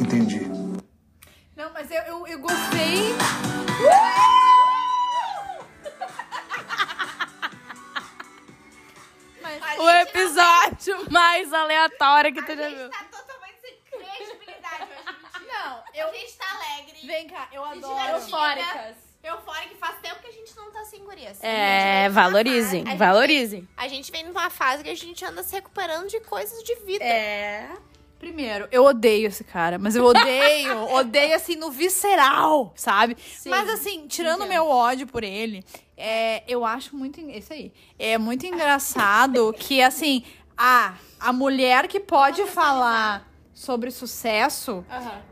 Entendi. 0.00 0.46
Não, 1.56 1.70
mas 1.74 1.90
eu, 1.90 2.02
eu, 2.02 2.26
eu 2.26 2.38
gostei. 2.38 3.14
Mas, 3.18 4.47
O 9.78 9.90
episódio 9.90 11.10
mais 11.10 11.52
aleatório 11.52 12.32
que 12.32 12.42
tu 12.42 12.56
já 12.56 12.68
viu. 12.68 12.90
tá 12.90 13.04
totalmente 13.10 13.60
sem 13.60 13.74
credibilidade 13.90 14.82
hoje. 14.84 15.46
não, 15.46 15.82
eu. 15.94 16.08
A 16.08 16.12
gente 16.12 16.32
tá 16.36 16.46
alegre. 16.54 17.06
Vem 17.06 17.26
cá, 17.28 17.48
eu 17.52 17.64
adoro. 17.64 17.94
divertido. 17.94 18.16
Eufóricas. 18.16 18.96
Eufórica, 19.22 19.74
faz 19.80 19.96
tempo 20.00 20.20
que 20.20 20.28
a 20.28 20.32
gente 20.32 20.56
não 20.56 20.70
tá 20.70 20.84
sem 20.84 21.04
gurias. 21.04 21.38
É, 21.42 22.04
gente 22.04 22.12
valorizem, 22.14 22.80
fase- 22.80 22.88
a 22.88 22.90
gente 22.92 22.98
valorizem. 22.98 23.60
vem- 23.60 23.68
A 23.76 23.88
gente 23.88 24.12
vem 24.12 24.24
numa 24.24 24.48
fase 24.48 24.82
que 24.84 24.90
a 24.90 24.94
gente 24.96 25.24
anda 25.24 25.42
se 25.42 25.52
recuperando 25.54 26.08
de 26.08 26.20
coisas 26.20 26.62
de 26.62 26.74
vida. 26.76 27.04
É. 27.04 27.68
Primeiro, 28.18 28.66
eu 28.72 28.84
odeio 28.84 29.28
esse 29.28 29.44
cara, 29.44 29.78
mas 29.78 29.94
eu 29.94 30.04
odeio, 30.04 30.76
odeio 30.92 31.36
assim 31.36 31.54
no 31.54 31.70
visceral, 31.70 32.72
sabe? 32.74 33.16
Mas 33.46 33.68
assim, 33.70 34.06
tirando 34.08 34.42
o 34.42 34.48
meu 34.48 34.66
ódio 34.66 35.06
por 35.06 35.22
ele, 35.22 35.64
é, 35.96 36.42
eu 36.48 36.64
acho 36.64 36.96
muito. 36.96 37.20
Isso 37.20 37.52
aí. 37.52 37.72
É 37.98 38.18
muito 38.18 38.44
engraçado 38.44 39.54
que, 39.58 39.80
assim, 39.80 40.24
a, 40.56 40.94
a 41.20 41.32
mulher 41.32 41.86
que 41.86 42.00
pode 42.00 42.44
falar 42.46 43.28
sobre 43.54 43.90
sucesso. 43.90 44.84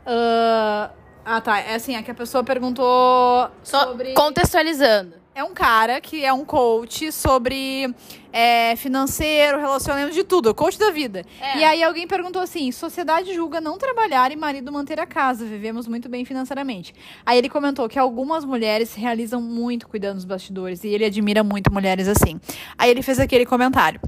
ah, 0.05 0.91
ah, 1.29 1.41
tá. 1.41 1.59
É 1.59 1.75
assim, 1.75 1.97
é 1.97 2.01
que 2.01 2.09
a 2.09 2.15
pessoa 2.15 2.41
perguntou 2.41 3.51
Só 3.61 3.87
sobre. 3.87 4.13
contextualizando. 4.13 5.15
É 5.35 5.43
um 5.43 5.53
cara 5.53 5.99
que 5.99 6.23
é 6.23 6.31
um 6.31 6.45
coach 6.45 7.11
sobre 7.11 7.93
é, 8.31 8.77
financeiro, 8.77 9.59
relacionamento 9.59 10.13
de 10.13 10.23
tudo, 10.23 10.55
coach 10.55 10.79
da 10.79 10.89
vida. 10.89 11.25
É. 11.41 11.57
E 11.57 11.63
aí 11.65 11.83
alguém 11.83 12.07
perguntou 12.07 12.41
assim: 12.41 12.71
sociedade 12.71 13.33
julga 13.33 13.59
não 13.59 13.77
trabalhar 13.77 14.31
e 14.31 14.37
marido 14.37 14.71
manter 14.71 15.01
a 15.01 15.05
casa, 15.05 15.43
vivemos 15.43 15.85
muito 15.85 16.07
bem 16.07 16.23
financeiramente. 16.23 16.95
Aí 17.25 17.37
ele 17.37 17.49
comentou 17.49 17.89
que 17.89 17.99
algumas 17.99 18.45
mulheres 18.45 18.87
se 18.87 18.99
realizam 18.99 19.41
muito 19.41 19.85
cuidando 19.89 20.15
dos 20.15 20.25
bastidores 20.25 20.85
e 20.85 20.87
ele 20.87 21.03
admira 21.03 21.43
muito 21.43 21.71
mulheres 21.73 22.07
assim. 22.07 22.39
Aí 22.77 22.89
ele 22.89 23.01
fez 23.01 23.19
aquele 23.19 23.45
comentário. 23.45 23.99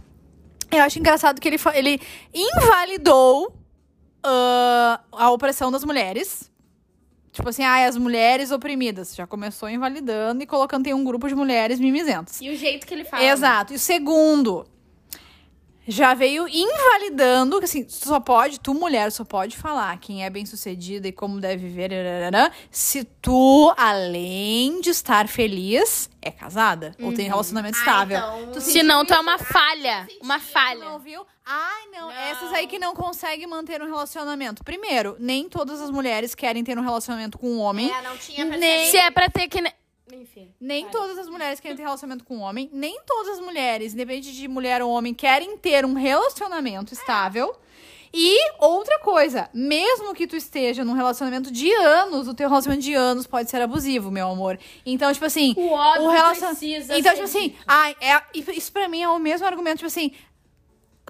Eu 0.71 0.83
acho 0.83 0.97
engraçado 0.99 1.41
que 1.41 1.49
ele, 1.49 1.59
ele 1.73 1.99
invalidou 2.33 3.53
ah, 4.23 5.01
a 5.11 5.29
opressão 5.31 5.69
das 5.69 5.83
mulheres. 5.83 6.48
Tipo 7.31 7.49
assim, 7.49 7.63
ah, 7.63 7.85
as 7.87 7.95
mulheres 7.95 8.51
oprimidas. 8.51 9.15
Já 9.15 9.27
começou 9.27 9.69
invalidando 9.69 10.43
e 10.43 10.47
colocando 10.47 10.87
em 10.87 10.93
um 10.93 11.03
grupo 11.03 11.27
de 11.27 11.35
mulheres 11.35 11.79
mimizentas. 11.79 12.41
E 12.41 12.49
o 12.49 12.55
jeito 12.55 12.87
que 12.87 12.93
ele 12.93 13.03
fala. 13.03 13.23
Exato. 13.23 13.73
E 13.73 13.75
o 13.75 13.79
segundo, 13.79 14.65
já 15.89 16.13
veio 16.13 16.47
invalidando, 16.47 17.57
que 17.59 17.65
assim, 17.65 17.83
tu 17.83 17.91
só 17.93 18.19
pode, 18.19 18.59
tu 18.59 18.73
mulher, 18.73 19.11
só 19.11 19.23
pode 19.25 19.57
falar 19.57 19.97
quem 19.99 20.23
é 20.23 20.29
bem 20.29 20.45
sucedida 20.45 21.07
e 21.07 21.11
como 21.11 21.39
deve 21.39 21.67
viver, 21.67 21.91
se 22.69 23.03
tu, 23.03 23.73
além 23.75 24.79
de 24.81 24.89
estar 24.91 25.27
feliz, 25.27 26.09
é 26.21 26.31
casada 26.31 26.95
ou 27.01 27.13
tem 27.13 27.27
relacionamento 27.27 27.77
Ah, 27.77 27.79
estável. 27.79 28.17
então- 28.17 28.51
Tu 28.53 28.61
Se 28.61 28.83
não, 28.83 29.03
tu 29.05 29.13
é 29.13 29.19
uma 29.19 29.37
falha. 29.37 30.07
Uma 30.21 30.39
Tu 30.39 30.45
não 30.45 30.51
falha. 30.51 30.99
viu? 30.99 31.25
Ai, 31.45 31.87
não. 31.91 31.99
Não. 32.07 32.11
Essas 32.11 32.53
aí 32.53 32.67
que 32.67 32.77
não 32.77 32.93
conseguem 32.93 33.47
manter 33.47 33.81
um 33.81 33.85
relacionamento. 33.87 34.63
Primeiro, 34.63 35.15
nem 35.19 35.49
todas 35.49 35.81
as 35.81 35.89
mulheres 35.89 36.35
querem 36.35 36.63
ter 36.63 36.77
um 36.77 36.81
relacionamento 36.83 37.37
com 37.37 37.47
um 37.47 37.59
homem. 37.59 37.91
É, 37.91 38.01
não 38.03 38.15
tinha 38.17 38.45
Nem-. 38.45 38.91
Se 38.91 38.97
é 38.97 39.09
pra 39.09 39.29
ter 39.29 39.47
que. 39.47 39.59
Enfim. 40.11 40.51
Nem 40.59 40.83
Vai. 40.83 40.91
todas 40.91 41.17
as 41.17 41.27
mulheres 41.29 41.59
querem 41.59 41.75
ter 41.77 41.83
relacionamento 41.83 42.23
com 42.25 42.37
um 42.37 42.41
homem. 42.41 42.69
Nem 42.73 42.99
todas 43.05 43.33
as 43.37 43.39
mulheres, 43.39 43.93
independente 43.93 44.31
de 44.33 44.47
mulher 44.47 44.81
ou 44.81 44.89
homem, 44.91 45.13
querem 45.13 45.57
ter 45.57 45.85
um 45.85 45.93
relacionamento 45.93 46.93
estável. 46.93 47.55
E 48.11 48.39
outra 48.57 48.97
coisa, 49.01 49.47
mesmo 49.53 50.15
que 50.15 50.25
tu 50.25 50.35
esteja 50.35 50.83
num 50.83 50.93
relacionamento 50.93 51.51
de 51.51 51.71
anos, 51.71 52.27
o 52.27 52.33
teu 52.33 52.49
relacionamento 52.49 52.83
de 52.83 52.95
anos 52.95 53.27
pode 53.27 53.51
ser 53.51 53.61
abusivo, 53.61 54.09
meu 54.09 54.29
amor. 54.29 54.57
Então, 54.83 55.13
tipo 55.13 55.25
assim, 55.25 55.53
O 55.55 55.71
óbvio 55.71 56.09
relacion- 56.09 56.47
precisa 56.47 56.97
Então, 56.97 57.11
tipo 57.13 57.25
assim, 57.25 57.55
ai, 57.67 57.95
é, 58.01 58.19
isso 58.33 58.71
pra 58.71 58.87
mim 58.87 59.03
é 59.03 59.07
o 59.09 59.19
mesmo 59.19 59.45
argumento, 59.45 59.77
tipo 59.77 59.87
assim, 59.87 60.11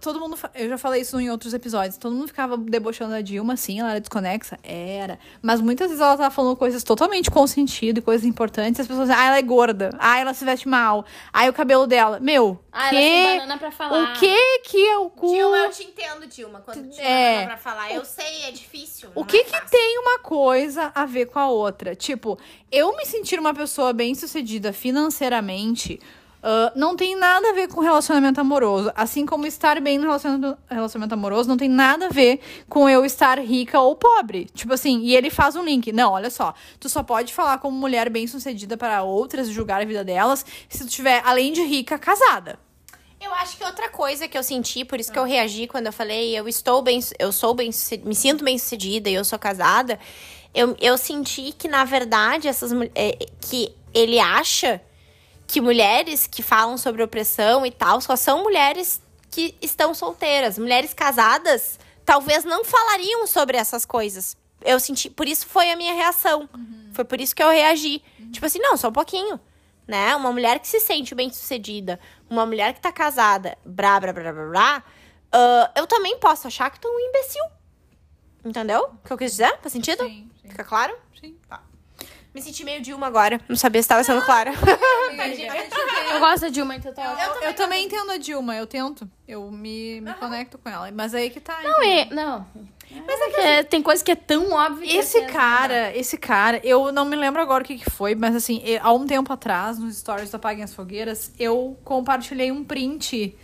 todo 0.01 0.19
mundo. 0.19 0.37
Eu 0.55 0.69
já 0.69 0.77
falei 0.77 1.01
isso 1.01 1.19
em 1.19 1.29
outros 1.29 1.53
episódios. 1.53 1.97
Todo 1.97 2.15
mundo 2.15 2.27
ficava 2.27 2.57
debochando 2.57 3.11
da 3.11 3.21
Dilma, 3.21 3.55
sim, 3.57 3.79
ela 3.79 3.91
era 3.91 3.99
desconexa. 3.99 4.57
Era. 4.63 5.19
Mas 5.41 5.61
muitas 5.61 5.87
vezes 5.87 6.01
ela 6.01 6.15
tava 6.17 6.29
falando 6.33 6.55
coisas 6.55 6.83
totalmente 6.83 7.29
com 7.31 7.45
sentido 7.47 7.99
e 7.99 8.01
coisas 8.01 8.25
importantes. 8.25 8.79
E 8.79 8.81
as 8.81 8.87
pessoas 8.87 9.07
dizem, 9.09 9.21
ah, 9.21 9.27
ela 9.27 9.37
é 9.37 9.41
gorda. 9.41 9.89
Ah, 9.99 10.19
ela 10.19 10.33
se 10.33 10.43
veste 10.45 10.67
mal. 10.67 11.05
Ah, 11.33 11.45
o 11.47 11.53
cabelo 11.53 11.85
dela. 11.87 12.19
Meu, 12.19 12.59
Ah, 12.71 12.87
ela 12.87 12.89
que... 12.89 12.95
tem 12.95 13.37
banana 13.37 13.57
pra 13.57 13.71
falar. 13.71 14.13
o 14.15 14.19
que 14.19 14.59
que 14.59 14.87
é 14.87 14.97
o 14.97 15.09
cu. 15.09 15.27
Dilma, 15.33 15.57
eu 15.57 15.69
te 15.71 15.83
entendo, 15.83 16.27
Dilma. 16.27 16.61
Quando 16.61 16.81
Dilma 16.89 17.03
É. 17.03 17.45
pra 17.45 17.57
falar. 17.57 17.91
Eu 17.93 18.05
sei, 18.05 18.43
é 18.47 18.51
difícil. 18.51 19.09
O 19.15 19.25
que 19.25 19.37
é 19.37 19.43
que 19.43 19.69
tem 19.71 19.99
uma 19.99 20.19
coisa 20.19 20.91
a 20.93 21.05
ver 21.05 21.25
com 21.27 21.39
a 21.39 21.47
outra? 21.49 21.95
Tipo, 21.95 22.37
eu 22.71 22.95
me 22.95 23.05
sentir 23.05 23.39
uma 23.39 23.53
pessoa 23.53 23.91
bem 23.93 24.13
sucedida 24.15 24.71
financeiramente 24.71 25.99
ah, 26.41 26.71
não 26.75 26.95
tem 26.95 27.15
nada 27.15 27.49
a 27.49 27.53
ver 27.53 27.67
com 27.67 27.81
relacionamento 27.81 28.39
amoroso. 28.39 28.91
Assim 28.95 29.25
como 29.25 29.45
estar 29.45 29.79
bem 29.81 29.97
no 29.97 30.07
relacionamento, 30.07 31.13
amoroso 31.13 31.49
não 31.49 31.57
tem 31.57 31.69
nada 31.69 32.07
a 32.07 32.09
ver 32.09 32.39
com 32.67 32.89
eu 32.89 33.05
estar 33.05 33.39
rica 33.39 33.79
ou 33.79 33.95
pobre. 33.95 34.45
Tipo 34.53 34.73
assim, 34.73 35.01
e 35.01 35.15
ele 35.15 35.29
faz 35.29 35.55
um 35.55 35.63
link. 35.63 35.91
Não, 35.91 36.13
olha 36.13 36.29
só. 36.29 36.53
Tu 36.79 36.87
só 36.89 37.03
pode 37.03 37.33
falar 37.33 37.57
como 37.59 37.77
mulher 37.77 38.09
bem 38.09 38.27
sucedida 38.27 38.77
para 38.77 39.03
outras 39.03 39.47
e 39.47 39.53
julgar 39.53 39.81
a 39.81 39.85
vida 39.85 40.03
delas 40.03 40.45
se 40.67 40.79
tu 40.85 40.89
tiver, 40.89 41.21
além 41.25 41.51
de 41.53 41.61
rica, 41.61 41.97
casada. 41.99 42.59
Eu 43.21 43.33
acho 43.33 43.57
que 43.57 43.63
outra 43.65 43.89
coisa 43.89 44.29
que 44.29 44.37
eu 44.37 44.43
senti, 44.43 44.85
por 44.85 44.97
isso 44.97 45.11
que 45.11 45.19
eu 45.19 45.25
reagi 45.25 45.67
quando 45.67 45.87
eu 45.87 45.93
falei, 45.93 46.39
eu 46.39 46.47
estou 46.47 46.81
bem, 46.81 47.01
eu 47.19 47.33
sou 47.33 47.53
bem, 47.53 47.69
me 48.05 48.15
sinto 48.15 48.45
bem 48.45 48.57
sucedida 48.57 49.09
e 49.09 49.13
eu 49.13 49.25
sou 49.25 49.37
casada. 49.37 49.99
Eu, 50.53 50.73
eu 50.79 50.97
senti 50.97 51.51
que 51.51 51.67
na 51.67 51.83
verdade 51.83 52.47
essas 52.47 52.71
mul- 52.71 52.89
é, 52.95 53.17
que 53.41 53.75
ele 53.93 54.21
acha 54.21 54.81
que 55.49 55.59
mulheres 55.59 56.27
que 56.27 56.43
falam 56.43 56.77
sobre 56.77 57.01
opressão 57.01 57.65
e 57.65 57.71
tal 57.71 57.99
só 57.99 58.15
são 58.15 58.43
mulheres 58.43 59.01
que 59.31 59.55
estão 59.61 59.93
solteiras. 59.93 60.59
Mulheres 60.59 60.93
casadas 60.93 61.79
talvez 62.05 62.45
não 62.45 62.63
falariam 62.63 63.25
sobre 63.25 63.57
essas 63.57 63.83
coisas. 63.83 64.37
Eu 64.63 64.79
senti, 64.79 65.09
por 65.09 65.27
isso 65.27 65.47
foi 65.47 65.71
a 65.71 65.75
minha 65.75 65.93
reação. 65.93 66.47
Foi 66.93 67.03
por 67.03 67.19
isso 67.19 67.35
que 67.35 67.41
eu 67.41 67.49
reagi. 67.49 68.01
Tipo 68.31 68.45
assim, 68.45 68.59
não, 68.59 68.77
só 68.77 68.89
um 68.89 68.93
pouquinho 68.93 69.39
né? 69.89 70.15
Uma 70.15 70.31
mulher 70.31 70.59
que 70.59 70.67
se 70.67 70.79
sente 70.79 71.15
bem 71.15 71.31
sucedida, 71.31 71.99
uma 72.29 72.45
mulher 72.45 72.75
que 72.75 72.79
tá 72.79 72.91
casada, 72.91 73.57
blá, 73.65 73.99
blá, 73.99 74.13
blá, 74.13 74.31
blá, 74.31 74.45
blá, 74.45 74.83
ah, 75.31 75.71
eu 75.75 75.87
também 75.87 76.19
posso 76.19 76.45
achar 76.47 76.69
que 76.69 76.79
tu 76.79 76.87
é 76.87 76.91
um 76.91 76.99
imbecil. 76.99 77.43
Entendeu? 78.45 78.83
O 78.83 79.07
que 79.07 79.11
eu 79.11 79.17
quis 79.17 79.31
dizer? 79.31 79.57
Faz 79.59 79.73
sentido? 79.73 80.03
Sim, 80.03 80.29
sim. 80.39 80.49
Fica 80.49 80.63
claro? 80.63 80.95
Sim, 81.19 81.35
tá. 81.49 81.63
Me 82.33 82.41
senti 82.41 82.63
meio 82.63 82.81
Dilma 82.81 83.07
agora. 83.07 83.41
Não 83.49 83.55
sabia 83.55 83.81
se 83.81 83.87
tava 83.87 84.03
sendo 84.03 84.21
clara. 84.23 84.51
Eu 86.13 86.19
gosto 86.19 86.41
da 86.41 86.49
Dilma, 86.49 86.75
então 86.75 86.93
tá 86.93 87.35
Eu, 87.41 87.49
eu 87.49 87.53
também 87.53 87.85
entendo 87.85 88.11
a 88.11 88.17
Dilma, 88.17 88.55
eu 88.55 88.65
tento. 88.67 89.09
Eu 89.27 89.49
me, 89.51 90.01
me 90.01 90.13
conecto 90.15 90.57
com 90.57 90.69
ela. 90.69 90.89
Mas 90.91 91.13
aí 91.13 91.29
que 91.29 91.39
tá. 91.39 91.59
Não, 91.63 91.83
é, 91.83 92.05
não. 92.05 92.45
Mas 93.05 93.21
é 93.21 93.29
que 93.29 93.41
é- 93.41 93.63
tem 93.63 93.81
coisa 93.83 94.03
que 94.03 94.11
é 94.11 94.15
tão 94.15 94.51
óbvia. 94.51 94.99
Esse 94.99 95.19
é- 95.19 95.25
cara, 95.25 95.95
esse 95.95 96.17
cara, 96.17 96.59
eu 96.63 96.91
não 96.91 97.05
me 97.05 97.15
lembro 97.15 97.41
agora 97.41 97.63
o 97.63 97.65
que, 97.67 97.77
que 97.77 97.89
foi, 97.89 98.15
mas 98.15 98.35
assim, 98.35 98.61
há 98.81 98.91
um 98.91 99.05
tempo 99.05 99.31
atrás, 99.31 99.77
nos 99.77 99.97
stories 99.97 100.31
do 100.31 100.35
Apaguem 100.35 100.63
as 100.63 100.73
Fogueiras, 100.73 101.31
eu 101.39 101.77
compartilhei 101.83 102.51
um 102.51 102.63
print 102.63 103.35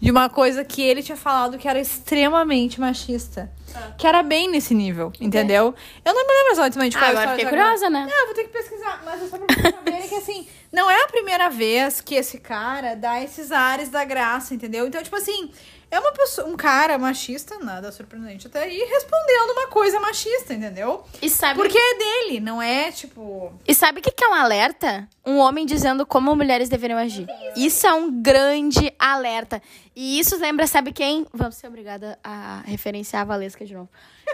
de 0.00 0.10
uma 0.10 0.28
coisa 0.28 0.64
que 0.64 0.82
ele 0.82 1.02
tinha 1.02 1.16
falado 1.16 1.56
que 1.58 1.66
era 1.66 1.80
extremamente 1.80 2.80
machista. 2.80 3.50
Que 3.98 4.06
era 4.06 4.22
bem 4.22 4.48
nesse 4.50 4.72
nível, 4.74 5.12
entendeu? 5.20 5.74
Eu 6.04 6.14
não 6.14 6.24
me 6.26 6.32
lembro 6.32 6.52
exatamente 6.52 6.96
qual 6.96 7.04
Ah, 7.06 7.08
é 7.08 7.10
agora 7.12 7.30
fiquei 7.30 7.46
agora. 7.46 7.62
curiosa, 7.62 7.90
né? 7.90 8.08
É, 8.08 8.22
eu 8.22 8.26
vou 8.26 8.34
ter 8.34 8.44
que 8.44 8.50
pesquisar, 8.50 9.02
mas 9.04 9.22
é 9.22 9.26
só 9.26 9.38
pra 9.38 9.70
saberem 9.72 10.08
que, 10.08 10.14
assim, 10.14 10.46
não 10.72 10.88
é 10.90 11.02
a 11.02 11.08
primeira 11.08 11.48
vez 11.48 12.00
que 12.00 12.14
esse 12.14 12.38
cara 12.38 12.94
dá 12.94 13.20
esses 13.22 13.50
ares 13.50 13.88
da 13.88 14.04
graça, 14.04 14.54
entendeu? 14.54 14.86
Então, 14.86 15.02
tipo 15.02 15.16
assim, 15.16 15.50
é 15.94 16.00
uma 16.00 16.12
pessoa, 16.12 16.48
um 16.48 16.56
cara 16.56 16.98
machista, 16.98 17.58
nada 17.60 17.92
surpreendente 17.92 18.48
até 18.48 18.64
aí, 18.64 18.78
respondendo 18.78 19.52
uma 19.52 19.68
coisa 19.68 20.00
machista, 20.00 20.52
entendeu? 20.52 21.04
E 21.22 21.30
sabe, 21.30 21.54
Porque 21.60 21.78
é 21.78 21.94
dele, 21.98 22.40
não 22.40 22.60
é, 22.60 22.90
tipo... 22.90 23.52
e 23.66 23.74
sabe 23.74 24.00
o 24.00 24.02
que 24.02 24.10
que 24.10 24.24
é 24.24 24.28
um 24.28 24.34
alerta? 24.34 25.08
Um 25.24 25.38
homem 25.38 25.64
dizendo 25.64 26.04
como 26.04 26.34
mulheres 26.34 26.68
deveriam 26.68 26.98
agir. 26.98 27.26
Isso 27.56 27.86
é 27.86 27.94
um 27.94 28.10
grande 28.20 28.92
alerta. 28.98 29.62
E 29.94 30.18
isso 30.18 30.36
lembra, 30.38 30.66
sabe 30.66 30.92
quem? 30.92 31.26
Vamos 31.32 31.54
ser 31.54 31.68
obrigada 31.68 32.18
a 32.22 32.62
referenciar 32.66 33.22
a 33.22 33.24
Valesca 33.24 33.64
de 33.64 33.74
novo. 33.74 33.88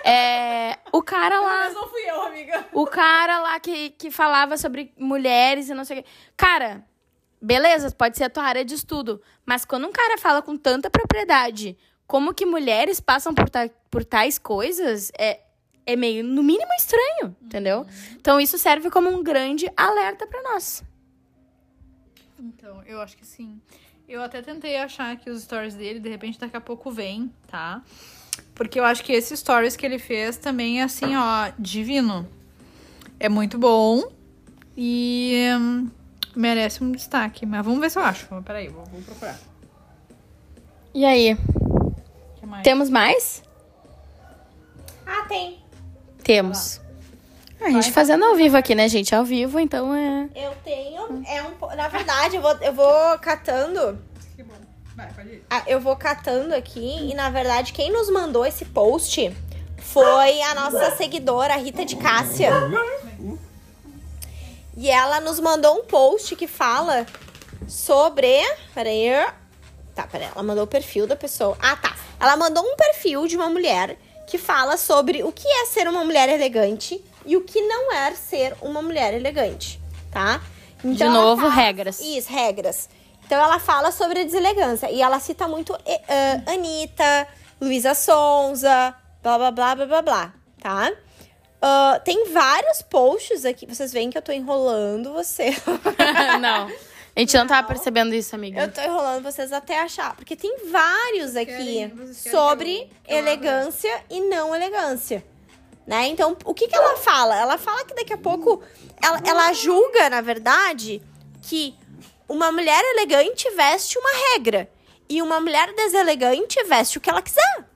É, 0.05 0.79
o 0.92 1.03
cara 1.03 1.38
lá. 1.40 1.68
não 1.70 1.88
fui 1.88 2.01
eu, 2.09 2.23
amiga. 2.23 2.66
O 2.73 2.87
cara 2.87 3.38
lá 3.40 3.61
que, 3.61 3.90
que 3.90 4.11
falava 4.11 4.57
sobre 4.57 4.92
mulheres 4.96 5.68
e 5.68 5.75
não 5.75 5.85
sei 5.85 5.99
o 5.99 6.03
quê. 6.03 6.09
Cara, 6.37 6.83
beleza, 7.40 7.90
pode 7.90 8.16
ser 8.16 8.24
a 8.24 8.31
tua 8.31 8.44
área 8.44 8.64
de 8.64 8.74
estudo. 8.74 9.20
Mas 9.46 9.64
quando 9.64 9.87
um 9.87 9.92
cara 9.92 10.18
fala 10.18 10.42
com 10.42 10.57
tanta 10.57 10.90
propriedade 10.90 11.76
como 12.07 12.35
que 12.35 12.44
mulheres 12.44 12.98
passam 13.00 13.33
por, 13.33 13.48
ta- 13.48 13.70
por 13.90 14.05
tais 14.05 14.37
coisas, 14.38 15.12
é, 15.16 15.40
é 15.87 15.94
meio, 15.94 16.24
no 16.24 16.42
mínimo, 16.42 16.70
estranho, 16.76 17.37
entendeu? 17.40 17.87
Então 18.16 18.40
isso 18.40 18.59
serve 18.59 18.90
como 18.90 19.09
um 19.09 19.22
grande 19.22 19.70
alerta 19.76 20.26
pra 20.26 20.42
nós. 20.42 20.83
Então, 22.38 22.83
eu 22.87 23.00
acho 23.00 23.16
que 23.16 23.26
sim. 23.26 23.61
Eu 24.09 24.22
até 24.22 24.42
tentei 24.42 24.76
achar 24.76 25.12
aqui 25.12 25.31
os 25.31 25.42
stories 25.42 25.74
dele, 25.74 26.00
de 26.00 26.09
repente 26.09 26.38
daqui 26.38 26.57
a 26.57 26.61
pouco 26.61 26.90
vem, 26.90 27.33
tá? 27.46 27.83
Porque 28.55 28.81
eu 28.81 28.85
acho 28.85 29.05
que 29.05 29.12
esse 29.12 29.37
stories 29.37 29.76
que 29.76 29.87
ele 29.87 29.98
fez 29.98 30.37
também 30.37 30.81
é 30.81 30.85
assim, 30.85 31.14
ó, 31.16 31.53
divino. 31.59 32.29
É 33.20 33.29
muito 33.29 33.57
bom 33.59 34.03
e 34.76 35.46
hum, 35.61 35.90
merece 36.35 36.83
um 36.83 36.93
destaque. 36.93 37.45
Mas 37.47 37.64
vamos 37.64 37.81
ver 37.81 37.90
se 37.90 37.99
eu 37.99 38.03
acho. 38.03 38.27
Peraí, 38.43 38.69
vou, 38.69 38.85
vou 38.85 39.01
procurar. 39.03 39.38
E 40.95 41.05
aí, 41.05 41.37
mais? 42.43 42.62
temos 42.62 42.90
mais? 42.90 43.43
ah, 45.07 45.25
tem. 45.29 45.59
Temos. 46.23 46.81
Ah, 47.61 47.66
a 47.66 47.71
gente 47.71 47.93
fazendo 47.93 48.25
ao 48.25 48.35
vivo 48.35 48.57
aqui, 48.57 48.75
né, 48.75 48.88
gente? 48.88 49.14
Ao 49.14 49.25
vivo, 49.25 49.59
então 49.61 49.95
é. 49.95 50.29
Eu 50.35 50.53
tenho. 50.64 51.23
É 51.27 51.43
um, 51.43 51.77
na 51.77 51.88
verdade, 51.88 52.37
eu 52.37 52.43
vou, 52.43 52.57
eu 52.57 52.73
vou 52.73 53.19
catando. 53.19 53.99
Que 54.35 54.43
bom. 54.43 54.55
Vai, 54.97 55.12
pode 55.12 55.29
ir. 55.29 55.45
Ah, 55.51 55.62
Eu 55.66 55.81
vou 55.81 55.95
catando 55.97 56.55
aqui. 56.55 57.11
E 57.11 57.14
na 57.14 57.29
verdade, 57.31 57.73
quem 57.73 57.93
nos 57.93 58.11
mandou 58.11 58.47
esse 58.47 58.64
post 58.64 59.31
foi 59.79 60.43
a 60.43 60.55
nossa 60.55 60.97
seguidora, 60.97 61.55
a 61.55 61.57
Rita 61.57 61.85
de 61.85 61.97
Cássia. 61.97 62.51
E 64.83 64.88
ela 64.90 65.21
nos 65.21 65.38
mandou 65.38 65.77
um 65.79 65.85
post 65.85 66.35
que 66.35 66.47
fala 66.47 67.05
sobre. 67.69 68.27
Peraí. 68.75 69.11
Tá, 69.95 70.07
peraí. 70.07 70.29
Ela 70.35 70.43
mandou 70.43 70.64
o 70.64 70.66
perfil 70.66 71.07
da 71.07 71.14
pessoa. 71.16 71.55
Ah, 71.61 71.77
tá. 71.77 71.95
Ela 72.19 72.35
mandou 72.37 72.64
um 72.64 72.77
perfil 72.77 73.27
de 73.27 73.37
uma 73.37 73.51
mulher 73.51 73.99
que 74.27 74.38
fala 74.38 74.79
sobre 74.79 75.23
o 75.23 75.31
que 75.33 75.47
é 75.47 75.66
ser 75.66 75.87
uma 75.87 76.03
mulher 76.03 76.29
elegante 76.31 77.05
e 77.27 77.37
o 77.37 77.43
que 77.43 77.61
não 77.61 77.93
é 77.93 78.14
ser 78.14 78.57
uma 78.62 78.81
mulher 78.81 79.12
elegante, 79.12 79.79
tá? 80.11 80.40
De 80.83 81.03
ela 81.03 81.12
novo, 81.12 81.43
fala- 81.43 81.53
regras. 81.55 82.01
Isso, 82.01 82.33
regras. 82.33 82.88
Então 83.27 83.38
ela 83.43 83.59
fala 83.59 83.90
sobre 83.93 84.21
a 84.21 84.25
deselegância. 84.25 84.90
E 84.90 85.03
ela 85.03 85.21
cita 85.21 85.47
muito 85.47 85.75
ah, 85.75 86.53
Anitta, 86.53 87.29
Luísa 87.61 87.93
Sonza, 87.95 88.95
blá 89.23 89.37
blá 89.37 89.51
blá 89.51 89.75
blá 89.75 89.87
blá 89.87 90.03
blá, 90.03 90.35
tá? 90.61 90.90
Ah, 91.62 92.01
tem 92.05 92.33
vários 92.33 92.83
posts 92.83 93.44
aqui. 93.44 93.66
Vocês 93.66 93.92
veem 93.92 94.11
que 94.11 94.16
eu 94.18 94.23
tô 94.23 94.33
enrolando 94.33 95.12
você. 95.12 95.51
não. 96.40 96.70
A 97.14 97.20
gente 97.20 97.37
não 97.37 97.46
tava 97.46 97.66
percebendo 97.66 98.14
isso, 98.14 98.35
amiga. 98.35 98.62
eu 98.62 98.73
tô 98.73 98.81
enrolando 98.81 99.23
vocês 99.23 99.53
até 99.53 99.81
achar. 99.81 100.14
Porque 100.16 100.37
tem 100.37 100.70
vários 100.70 101.37
aqui 101.37 101.46
Querem- 101.46 102.14
sobre 102.14 102.88
elegância 103.07 104.05
e 104.09 104.20
não 104.20 104.55
elegância. 104.55 105.25
Né? 105.87 106.07
Então, 106.07 106.37
o 106.44 106.55
que, 106.55 106.68
que 106.68 106.77
ela 106.77 106.96
fala? 106.96 107.37
Ela 107.37 107.59
fala 107.59 107.85
que 107.85 107.94
daqui 107.94 108.12
a 108.12 108.18
pouco 108.18 108.62
ela, 109.03 109.20
ela 109.27 109.53
julga, 109.53 110.09
na 110.09 110.20
verdade, 110.20 111.03
que 111.42 111.75
uma 112.29 112.53
mulher 112.53 112.81
elegante 112.94 113.51
veste 113.51 113.99
uma 113.99 114.11
regra 114.33 114.70
e 115.09 115.20
uma 115.20 115.40
mulher 115.40 115.75
deselegante 115.75 116.62
veste 116.64 116.96
o 116.96 117.01
que 117.01 117.11
ela 117.11 117.20
quiser. 117.20 117.68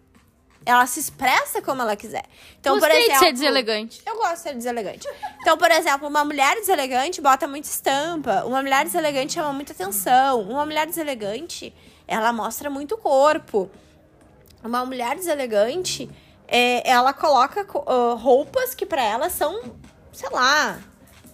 Ela 0.66 0.86
se 0.86 0.98
expressa 0.98 1.60
como 1.60 1.82
ela 1.82 1.94
quiser. 1.94 2.24
Então, 2.58 2.74
por 2.78 2.88
Gostei 2.88 3.02
exemplo, 3.04 3.20
de 3.20 3.26
ser 3.26 3.32
deselegante. 3.32 4.02
eu 4.06 4.16
gosto 4.16 4.34
de 4.36 4.40
ser 4.40 4.54
deselegante. 4.54 5.06
Então, 5.42 5.58
por 5.58 5.70
exemplo, 5.70 6.08
uma 6.08 6.24
mulher 6.24 6.54
deselegante 6.56 7.20
bota 7.20 7.46
muita 7.46 7.68
estampa. 7.68 8.44
Uma 8.46 8.62
mulher 8.62 8.84
deselegante 8.84 9.34
chama 9.34 9.52
muita 9.52 9.72
atenção. 9.74 10.40
Uma 10.40 10.64
mulher 10.64 10.86
deselegante, 10.86 11.74
ela 12.08 12.32
mostra 12.32 12.70
muito 12.70 12.96
corpo. 12.96 13.70
Uma 14.62 14.86
mulher 14.86 15.14
deselegante, 15.16 16.08
é, 16.48 16.88
ela 16.88 17.12
coloca 17.12 17.64
co- 17.66 17.84
ah, 17.86 18.14
roupas 18.14 18.74
que 18.74 18.86
pra 18.86 19.02
ela 19.02 19.28
são, 19.28 19.60
sei 20.12 20.30
lá, 20.30 20.78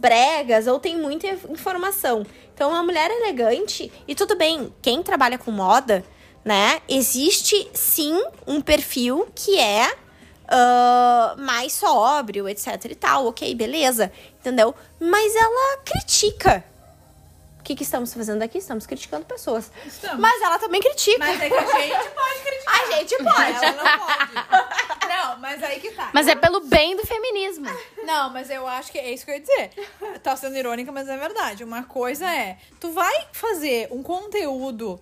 bregas 0.00 0.66
ou 0.66 0.80
tem 0.80 0.96
muita 0.96 1.28
informação. 1.48 2.26
Então, 2.52 2.70
uma 2.70 2.82
mulher 2.82 3.08
elegante, 3.10 3.92
e 4.08 4.14
tudo 4.16 4.34
bem, 4.36 4.74
quem 4.82 5.02
trabalha 5.04 5.38
com 5.38 5.52
moda, 5.52 6.04
né? 6.44 6.80
Existe 6.88 7.70
sim 7.74 8.22
um 8.46 8.60
perfil 8.60 9.28
que 9.34 9.58
é 9.58 9.92
ah, 10.50 11.36
mais 11.38 11.72
sóbrio, 11.72 12.48
etc 12.48 12.84
e 12.86 12.94
tal. 12.96 13.26
Ok, 13.26 13.54
beleza, 13.54 14.12
entendeu? 14.40 14.74
Mas 14.98 15.34
ela 15.36 15.78
critica. 15.84 16.64
O 17.60 17.62
que, 17.62 17.76
que 17.76 17.84
estamos 17.84 18.12
fazendo 18.12 18.42
aqui? 18.42 18.58
Estamos 18.58 18.84
criticando 18.84 19.24
pessoas. 19.26 19.70
Estamos. 19.86 20.18
Mas 20.18 20.42
ela 20.42 20.58
também 20.58 20.80
critica. 20.80 21.18
Mas 21.18 21.40
é 21.40 21.48
que 21.48 21.54
a 21.54 21.80
gente 21.80 22.08
pode 22.10 22.40
criticar. 22.42 22.80
A 22.80 22.96
gente 22.96 23.16
pode. 23.18 23.64
Ela 23.64 23.72
não 23.72 24.06
pode. 24.06 25.08
Não, 25.08 25.38
mas 25.38 25.62
aí 25.62 25.78
que 25.78 25.92
tá. 25.92 26.10
Mas 26.12 26.26
é 26.26 26.34
pelo 26.34 26.60
bem 26.60 26.96
do 26.96 27.06
feminismo. 27.06 27.66
Não, 28.02 28.30
mas 28.30 28.50
eu 28.50 28.66
acho 28.66 28.90
que 28.90 28.98
é 28.98 29.12
isso 29.12 29.24
que 29.24 29.30
eu 29.30 29.36
ia 29.36 29.40
dizer. 29.40 29.70
Tá 30.20 30.34
sendo 30.34 30.56
irônica, 30.56 30.90
mas 30.90 31.08
é 31.08 31.16
verdade. 31.16 31.62
Uma 31.62 31.84
coisa 31.84 32.28
é, 32.28 32.58
tu 32.80 32.90
vai 32.90 33.28
fazer 33.30 33.86
um 33.92 34.02
conteúdo 34.02 35.00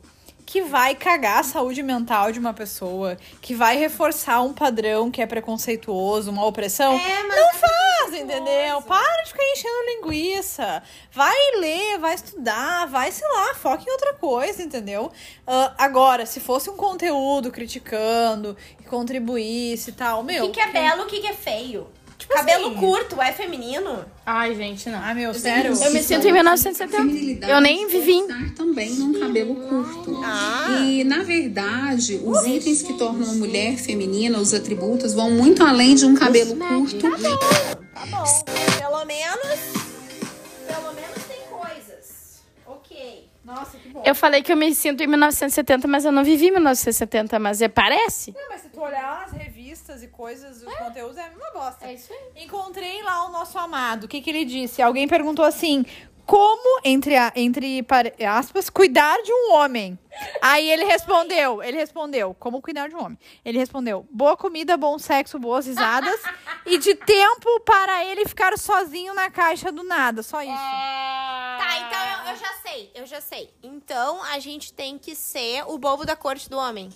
que 0.49 0.63
vai 0.63 0.95
cagar 0.95 1.41
a 1.41 1.43
saúde 1.43 1.83
mental 1.83 2.33
de 2.33 2.39
uma 2.39 2.55
pessoa, 2.55 3.19
que 3.43 3.55
vai 3.55 3.77
reforçar 3.77 4.41
um 4.41 4.55
padrão 4.55 5.11
que 5.11 5.21
é 5.21 5.27
preconceituoso, 5.27 6.31
uma 6.31 6.47
opressão. 6.47 6.95
É, 6.95 7.23
mas 7.25 7.37
não 7.37 7.51
é 7.51 7.53
faz, 7.53 8.15
entendeu? 8.15 8.81
Para 8.81 9.25
de 9.25 9.31
ficar 9.33 9.45
enchendo 9.45 9.85
linguiça. 9.87 10.83
Vai 11.13 11.37
ler, 11.59 11.99
vai 11.99 12.15
estudar, 12.15 12.87
vai, 12.87 13.13
sei 13.13 13.29
lá, 13.29 13.55
foca 13.57 13.85
em 13.87 13.93
outra 13.93 14.15
coisa, 14.15 14.63
entendeu? 14.63 15.13
Ah, 15.47 15.75
agora, 15.77 16.25
se 16.25 16.41
fosse 16.41 16.71
um 16.71 16.77
conteúdo 16.79 17.51
criticando, 17.51 18.57
que 18.79 18.85
contribuísse 18.85 19.91
e 19.91 19.93
tal, 19.93 20.21
O 20.21 20.25
meu. 20.25 20.47
que, 20.47 20.53
que 20.53 20.61
é 20.61 20.73
belo, 20.73 21.03
o 21.03 21.07
que, 21.07 21.21
que 21.21 21.27
é 21.27 21.35
feio? 21.35 21.89
Tipo 22.19 22.35
Cabelo 22.35 22.71
assim. 22.71 22.77
curto 22.77 23.23
é 23.23 23.33
feminino? 23.33 24.05
Ai, 24.27 24.53
gente, 24.53 24.91
não. 24.91 24.99
Ah, 25.01 25.15
meu, 25.15 25.33
sério? 25.33 25.73
Eu 25.73 25.93
me 25.93 26.03
sinto 26.03 26.27
em 26.27 26.33
1970. 26.33 27.47
Eu 27.47 27.61
nem 27.61 27.87
vivi. 27.87 28.19
estar 28.19 28.55
também 28.57 28.91
num 28.95 29.21
cabelo 29.21 29.55
curto. 29.55 30.21
Ah. 30.25 30.81
E, 30.83 31.05
na 31.05 31.23
verdade, 31.23 32.21
os 32.25 32.45
itens 32.45 32.83
que 32.83 32.95
tornam 32.95 33.31
a 33.31 33.35
mulher 33.35 33.77
feminina, 33.77 34.37
os 34.39 34.53
atributos, 34.53 35.15
vão 35.15 35.31
muito 35.31 35.63
além 35.63 35.95
de 35.95 36.05
um 36.07 36.15
cabelo 36.17 36.57
curto. 36.57 36.99
Tá 36.99 38.07
bom. 38.07 38.25
Pelo 38.79 39.05
menos. 39.05 39.59
Pelo 40.67 40.93
menos 40.93 41.25
tem 41.29 41.41
coisas. 41.49 42.43
Ok. 42.67 43.29
Nossa, 43.45 43.79
que 43.79 43.89
bom. 43.91 44.03
Eu 44.05 44.15
falei 44.15 44.43
que 44.43 44.53
eu 44.53 44.57
me 44.57 44.75
sinto 44.75 45.03
em 45.05 45.07
1970, 45.07 45.87
mas 45.87 46.05
eu 46.05 46.11
não 46.11 46.25
vivi 46.25 46.49
em 46.49 46.51
1970, 46.51 47.39
mas 47.39 47.63
é, 47.63 47.69
parece. 47.69 48.35
Não, 48.37 48.49
mas 48.51 48.63
se 48.63 48.69
tu 48.69 48.81
olhar 48.81 49.25
as 49.25 49.33
revistas 49.89 50.03
e 50.03 50.09
coisas, 50.09 50.63
os 50.63 50.75
conteúdos, 50.75 51.17
é 51.17 51.25
a 51.25 51.29
mesma 51.31 51.51
bosta. 51.53 51.91
isso 51.93 52.13
aí. 52.13 52.45
Encontrei 52.45 53.03
lá 53.03 53.27
o 53.27 53.31
nosso 53.31 53.59
amado. 53.59 54.05
O 54.05 54.09
que, 54.09 54.21
que 54.21 54.31
ele 54.31 54.45
disse? 54.45 54.83
Alguém 54.83 55.09
perguntou 55.09 55.45
assim: 55.45 55.85
como, 56.27 56.81
entre, 56.85 57.17
a- 57.17 57.33
entre 57.35 57.85
aspas, 58.27 58.69
cuidar 58.69 59.17
de 59.23 59.33
um 59.33 59.55
homem. 59.55 59.99
Aí 60.43 60.69
ele 60.71 60.85
respondeu, 60.85 61.63
ele 61.63 61.77
respondeu, 61.77 62.35
como 62.39 62.61
cuidar 62.61 62.89
de 62.89 62.95
um 62.97 63.03
homem? 63.05 63.19
Ele 63.45 63.57
respondeu, 63.57 64.07
boa 64.11 64.37
comida, 64.37 64.77
bom 64.77 64.99
sexo, 64.99 65.39
boas 65.39 65.65
risadas 65.67 66.21
e 66.67 66.77
de 66.77 66.95
tempo 66.97 67.61
para 67.61 68.05
ele 68.05 68.27
ficar 68.27 68.59
sozinho 68.59 69.15
na 69.15 69.31
caixa 69.31 69.71
do 69.71 69.85
nada, 69.85 70.23
só 70.23 70.43
isso. 70.43 70.51
Tá, 70.53 71.69
então 71.87 72.27
eu, 72.27 72.33
eu 72.33 72.37
já 72.37 72.53
sei, 72.63 72.91
eu 72.97 73.07
já 73.07 73.21
sei. 73.21 73.55
Então 73.63 74.23
a 74.25 74.39
gente 74.41 74.73
tem 74.73 74.99
que 74.99 75.15
ser 75.15 75.63
o 75.69 75.79
bobo 75.79 76.05
da 76.05 76.17
corte 76.17 76.51
do 76.51 76.59
homem. 76.59 76.91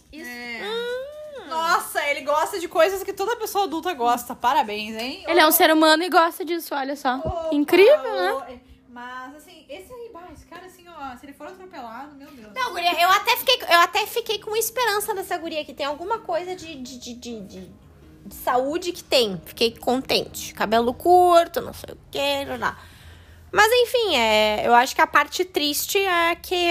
Nossa, 1.52 2.04
ele 2.08 2.22
gosta 2.22 2.58
de 2.58 2.68
coisas 2.68 3.02
que 3.02 3.12
toda 3.12 3.36
pessoa 3.36 3.64
adulta 3.64 3.92
gosta. 3.94 4.34
Parabéns, 4.34 4.96
hein? 4.96 5.24
Ele 5.26 5.40
é 5.40 5.46
um 5.46 5.52
ser 5.52 5.70
humano 5.72 6.02
e 6.02 6.08
gosta 6.08 6.44
disso, 6.44 6.74
olha 6.74 6.96
só. 6.96 7.20
Incrível, 7.52 8.02
né? 8.02 8.44
né? 8.48 8.60
Mas, 8.88 9.36
assim, 9.36 9.64
esse 9.68 9.92
aí, 9.92 10.10
bah, 10.12 10.28
esse 10.34 10.44
cara, 10.46 10.66
assim, 10.66 10.84
ó, 10.88 11.16
se 11.16 11.24
ele 11.24 11.32
for 11.32 11.46
atropelado, 11.46 12.14
meu 12.14 12.30
Deus. 12.30 12.52
Não, 12.54 12.72
guria, 12.72 12.92
eu 13.00 13.08
até 13.10 13.36
fiquei, 13.36 13.58
eu 13.62 13.80
até 13.80 14.06
fiquei 14.06 14.38
com 14.38 14.54
esperança 14.54 15.14
dessa 15.14 15.36
guria 15.38 15.64
que 15.64 15.72
tem 15.72 15.86
alguma 15.86 16.18
coisa 16.18 16.54
de, 16.54 16.74
de, 16.76 16.98
de, 16.98 17.14
de, 17.14 17.40
de- 17.40 17.70
de 18.24 18.34
saúde 18.34 18.92
que 18.92 19.02
tem. 19.02 19.40
Fiquei 19.44 19.76
contente. 19.76 20.54
Cabelo 20.54 20.92
curto, 20.94 21.60
não 21.60 21.72
sei 21.72 21.94
o 21.94 21.98
que, 22.10 22.58
lá. 22.58 22.78
Mas 23.50 23.70
enfim, 23.72 24.16
é, 24.16 24.66
eu 24.66 24.74
acho 24.74 24.94
que 24.94 25.00
a 25.00 25.06
parte 25.06 25.44
triste 25.44 25.98
é 25.98 26.34
que 26.36 26.68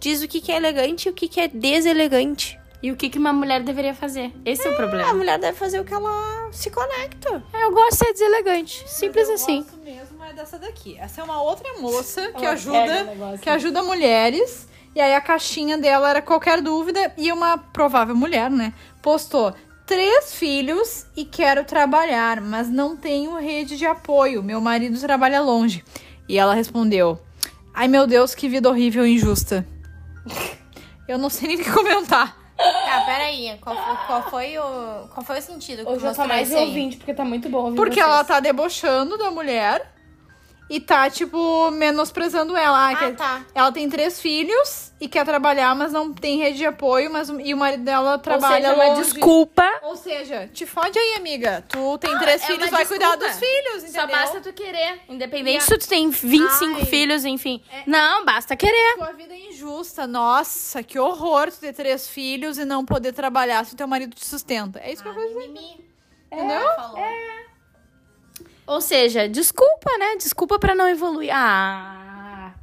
diz 0.00 0.22
o 0.22 0.28
que, 0.28 0.40
que 0.40 0.50
é 0.52 0.56
elegante 0.56 1.06
e 1.06 1.10
o 1.10 1.14
que, 1.14 1.28
que 1.28 1.40
é 1.40 1.48
deselegante. 1.48 2.58
E 2.82 2.92
o 2.92 2.96
que, 2.96 3.08
que 3.08 3.18
uma 3.18 3.32
mulher 3.32 3.62
deveria 3.62 3.94
fazer? 3.94 4.32
Esse 4.44 4.66
é, 4.66 4.70
o 4.70 4.74
A 4.74 4.76
problema. 4.76 5.12
mulher 5.14 5.38
deve 5.38 5.56
fazer 5.58 5.80
o 5.80 5.84
que 5.84 5.94
ela 5.94 6.48
se 6.52 6.70
conecta. 6.70 7.42
É, 7.52 7.64
Eu 7.64 7.72
gosto 7.72 7.90
de 7.92 7.96
ser 7.96 8.12
deselegante. 8.12 8.84
Simples 8.86 9.28
eu 9.28 9.34
assim. 9.34 9.62
gosto 9.62 9.78
mesmo 9.78 10.22
é 10.24 10.32
dessa 10.32 10.58
daqui. 10.58 10.96
Essa 10.98 11.20
é 11.20 11.24
uma 11.24 11.40
outra 11.42 11.78
moça 11.80 12.30
que 12.36 12.44
Ela 12.44 12.50
o 12.50 12.52
ajuda, 12.52 13.38
que 13.40 13.48
ajuda 13.50 13.82
mulheres. 13.82 14.68
E 14.94 15.00
aí 15.00 15.14
a 15.14 15.20
caixinha 15.20 15.76
dela 15.78 16.08
era 16.10 16.22
qualquer 16.22 16.60
dúvida 16.60 17.12
e 17.16 17.30
uma 17.32 17.58
provável 17.58 18.14
mulher, 18.14 18.50
né? 18.50 18.72
Postou 19.02 19.54
três 19.86 20.34
filhos 20.34 21.06
e 21.16 21.24
quero 21.24 21.64
trabalhar, 21.64 22.40
mas 22.40 22.68
não 22.68 22.96
tenho 22.96 23.36
rede 23.36 23.76
de 23.76 23.86
apoio. 23.86 24.42
Meu 24.42 24.60
marido 24.60 24.98
trabalha 25.00 25.40
longe. 25.40 25.84
E 26.28 26.38
ela 26.38 26.54
respondeu: 26.54 27.18
Ai 27.74 27.88
meu 27.88 28.06
Deus, 28.06 28.34
que 28.34 28.48
vida 28.48 28.68
horrível 28.68 29.06
e 29.06 29.14
injusta. 29.14 29.66
Eu 31.06 31.18
não 31.18 31.30
sei 31.30 31.48
nem 31.48 31.60
o 31.60 31.62
que 31.64 31.70
comentar. 31.70 32.36
Tá, 32.56 33.02
peraí. 33.04 33.56
Qual 33.60 33.76
foi, 33.76 33.96
qual 34.06 34.22
foi 34.30 34.58
o, 34.58 35.08
qual 35.08 35.24
foi 35.24 35.38
o 35.38 35.42
sentido 35.42 35.84
que 35.84 35.92
Hoje 35.92 36.06
eu 36.06 36.14
tô 36.14 36.26
mais 36.26 36.50
ouvinte, 36.52 36.96
porque 36.96 37.12
tá 37.12 37.24
muito 37.24 37.48
bom 37.48 37.64
ouvir 37.64 37.76
Porque 37.76 37.94
vocês. 38.00 38.06
ela 38.06 38.24
tá 38.24 38.40
debochando 38.40 39.18
da 39.18 39.30
mulher 39.30 39.92
e 40.68 40.80
tá, 40.80 41.08
tipo, 41.08 41.70
menosprezando 41.70 42.56
ela. 42.56 42.90
Ah, 42.90 42.92
Ah, 42.92 43.12
tá. 43.12 43.44
Ela 43.54 43.70
tem 43.72 43.88
três 43.88 44.20
filhos 44.20 44.92
e 45.00 45.06
quer 45.08 45.24
trabalhar, 45.24 45.74
mas 45.76 45.92
não 45.92 46.12
tem 46.12 46.38
rede 46.38 46.58
de 46.58 46.66
apoio, 46.66 47.10
mas 47.12 47.28
e 47.28 47.52
o 47.54 47.56
marido 47.56 47.84
dela 47.84 48.18
trabalha 48.18 48.70
Ou 48.70 48.74
seja, 48.74 48.74
uma 48.74 48.94
longe. 48.96 49.02
desculpa. 49.12 49.80
Ou 49.82 49.96
seja, 49.96 50.48
te 50.52 50.66
fode 50.66 50.98
aí, 50.98 51.14
amiga. 51.16 51.64
Tu 51.68 51.98
tem 51.98 52.18
três 52.18 52.42
é 52.42 52.46
filhos, 52.46 52.70
vai 52.70 52.84
cuidar 52.86 53.16
desculpa. 53.16 53.28
dos 53.32 53.38
filhos, 53.38 53.82
entendeu? 53.84 54.00
Só 54.00 54.06
basta 54.08 54.40
tu 54.40 54.52
querer. 54.52 55.00
Independente 55.08 55.62
se 55.64 55.78
tu 55.78 55.88
tem 55.88 56.10
25 56.10 56.78
Ai. 56.80 56.84
filhos, 56.86 57.24
enfim. 57.24 57.62
Não, 57.86 58.24
basta 58.24 58.56
querer. 58.56 58.94
Tua 58.96 59.12
vida 59.12 59.34
é 59.34 59.48
injusta. 59.50 60.06
Nossa, 60.06 60.82
que 60.82 60.98
horror 60.98 61.50
tu 61.52 61.58
ter 61.60 61.72
três 61.74 62.08
filhos 62.08 62.58
e 62.58 62.64
não 62.64 62.84
poder 62.84 63.12
trabalhar 63.12 63.64
se 63.64 63.74
o 63.74 63.76
teu 63.76 63.86
marido 63.86 64.14
te 64.16 64.24
sustenta. 64.26 64.80
É 64.80 64.92
isso 64.92 65.02
que 65.02 65.08
eu 65.08 65.14
vou 65.14 65.26
dizer. 65.26 65.38
Mimimi. 65.48 65.86
Entendeu? 66.32 66.66
Falou. 66.74 66.98
Ou 68.66 68.80
seja, 68.80 69.28
desculpa, 69.28 69.96
né? 69.98 70.16
Desculpa 70.16 70.58
pra 70.58 70.74
não 70.74 70.88
evoluir. 70.88 71.30
Ah. 71.32 72.54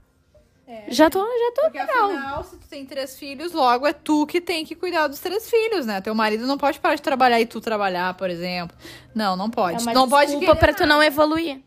Já 0.87 1.07
tô, 1.09 1.19
já 1.19 1.51
tô 1.55 1.61
Porque 1.63 1.77
legal. 1.79 2.05
afinal, 2.05 2.43
se 2.43 2.57
tu 2.57 2.67
tem 2.67 2.83
três 2.85 3.17
filhos, 3.17 3.51
logo 3.53 3.85
é 3.85 3.93
tu 3.93 4.25
que 4.25 4.41
tem 4.41 4.65
que 4.65 4.73
cuidar 4.75 5.07
dos 5.07 5.19
três 5.19 5.47
filhos, 5.47 5.85
né? 5.85 6.01
Teu 6.01 6.15
marido 6.15 6.47
não 6.47 6.57
pode 6.57 6.79
parar 6.79 6.95
de 6.95 7.01
trabalhar 7.01 7.39
e 7.39 7.45
tu 7.45 7.61
trabalhar, 7.61 8.13
por 8.15 8.27
exemplo. 8.29 8.75
Não, 9.13 9.35
não 9.35 9.45
É 9.45 9.49
pode. 9.49 9.83
uma 9.83 9.93
não 9.93 10.09
pode 10.09 10.31
desculpa 10.31 10.55
pra 10.55 10.73
tu 10.73 10.85
não 10.87 11.01
evoluir. 11.03 11.61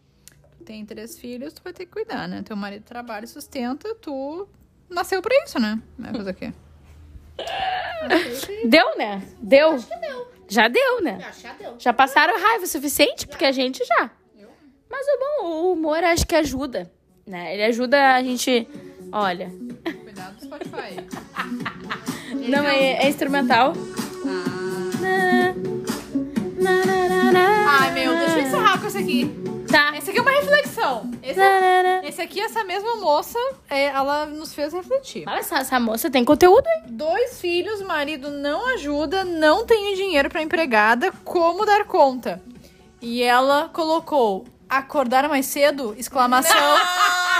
tem 0.65 0.85
três 0.85 1.17
filhos, 1.17 1.53
tu 1.53 1.63
vai 1.63 1.73
ter 1.73 1.87
que 1.87 1.93
cuidar, 1.93 2.27
né? 2.27 2.43
Teu 2.43 2.57
marido 2.57 2.83
trabalha 2.83 3.25
e 3.25 3.29
sustenta, 3.29 3.95
tu 3.95 4.49
nasceu 4.91 5.23
pra 5.23 5.35
isso, 5.45 5.61
né? 5.61 5.81
Vai 5.97 6.13
fazer 6.13 6.31
o 6.31 6.35
quê? 6.35 6.53
Deu, 8.67 8.97
né? 8.99 9.23
Deu. 9.41 9.79
Já 10.49 10.67
deu, 10.69 11.03
né? 11.03 11.33
Já 11.41 11.53
deu. 11.55 11.75
Já 11.79 11.93
passaram 11.93 12.41
raiva 12.41 12.65
o 12.65 12.69
suficiente? 12.69 13.27
Porque 13.27 13.45
a 13.45 13.53
gente 13.53 13.85
já. 13.85 14.11
Mas 14.91 15.07
o 15.07 15.19
bom, 15.19 15.49
o 15.49 15.73
humor 15.73 16.03
acho 16.05 16.27
que 16.27 16.35
ajuda. 16.35 16.91
Né? 17.27 17.55
Ele 17.55 17.65
ajuda 17.65 18.15
a 18.15 18.23
gente. 18.23 18.69
Olha. 19.13 19.51
Cuidado 20.03 20.37
do 20.37 20.45
Spotify. 20.45 20.97
Não, 22.49 22.65
é, 22.65 23.05
é 23.05 23.09
instrumental. 23.09 23.73
Ai, 27.69 27.93
meu, 27.93 28.17
deixa 28.17 28.39
eu 28.39 28.43
encerrar 28.43 28.81
com 28.81 28.87
esse 28.87 28.99
aqui. 28.99 29.47
Tá. 29.71 29.97
Esse 29.97 30.11
aqui 30.11 30.19
é 30.19 30.23
uma 30.23 30.31
reflexão. 30.31 31.11
Esse, 31.23 31.41
esse 32.05 32.23
aqui, 32.23 32.41
essa 32.41 32.65
mesma 32.65 32.97
moça, 32.97 33.39
é, 33.69 33.87
ela 33.87 34.27
nos 34.27 34.55
fez 34.55 34.73
refletir. 34.73 35.25
Olha 35.27 35.43
só, 35.43 35.57
essa 35.57 35.79
moça 35.81 36.09
tem 36.09 36.25
conteúdo, 36.25 36.67
hein? 36.67 36.85
Dois 36.91 37.41
filhos, 37.41 37.83
marido 37.83 38.31
não 38.31 38.67
ajuda, 38.75 39.25
não 39.25 39.67
tem 39.67 39.95
dinheiro 39.95 40.31
pra 40.31 40.43
empregada, 40.43 41.13
como 41.25 41.67
dar 41.67 41.85
conta? 41.85 42.41
E 43.03 43.23
ela 43.23 43.69
colocou 43.73 44.47
acordar 44.69 45.29
mais 45.29 45.47
cedo? 45.47 45.95
Exclamação, 45.99 46.77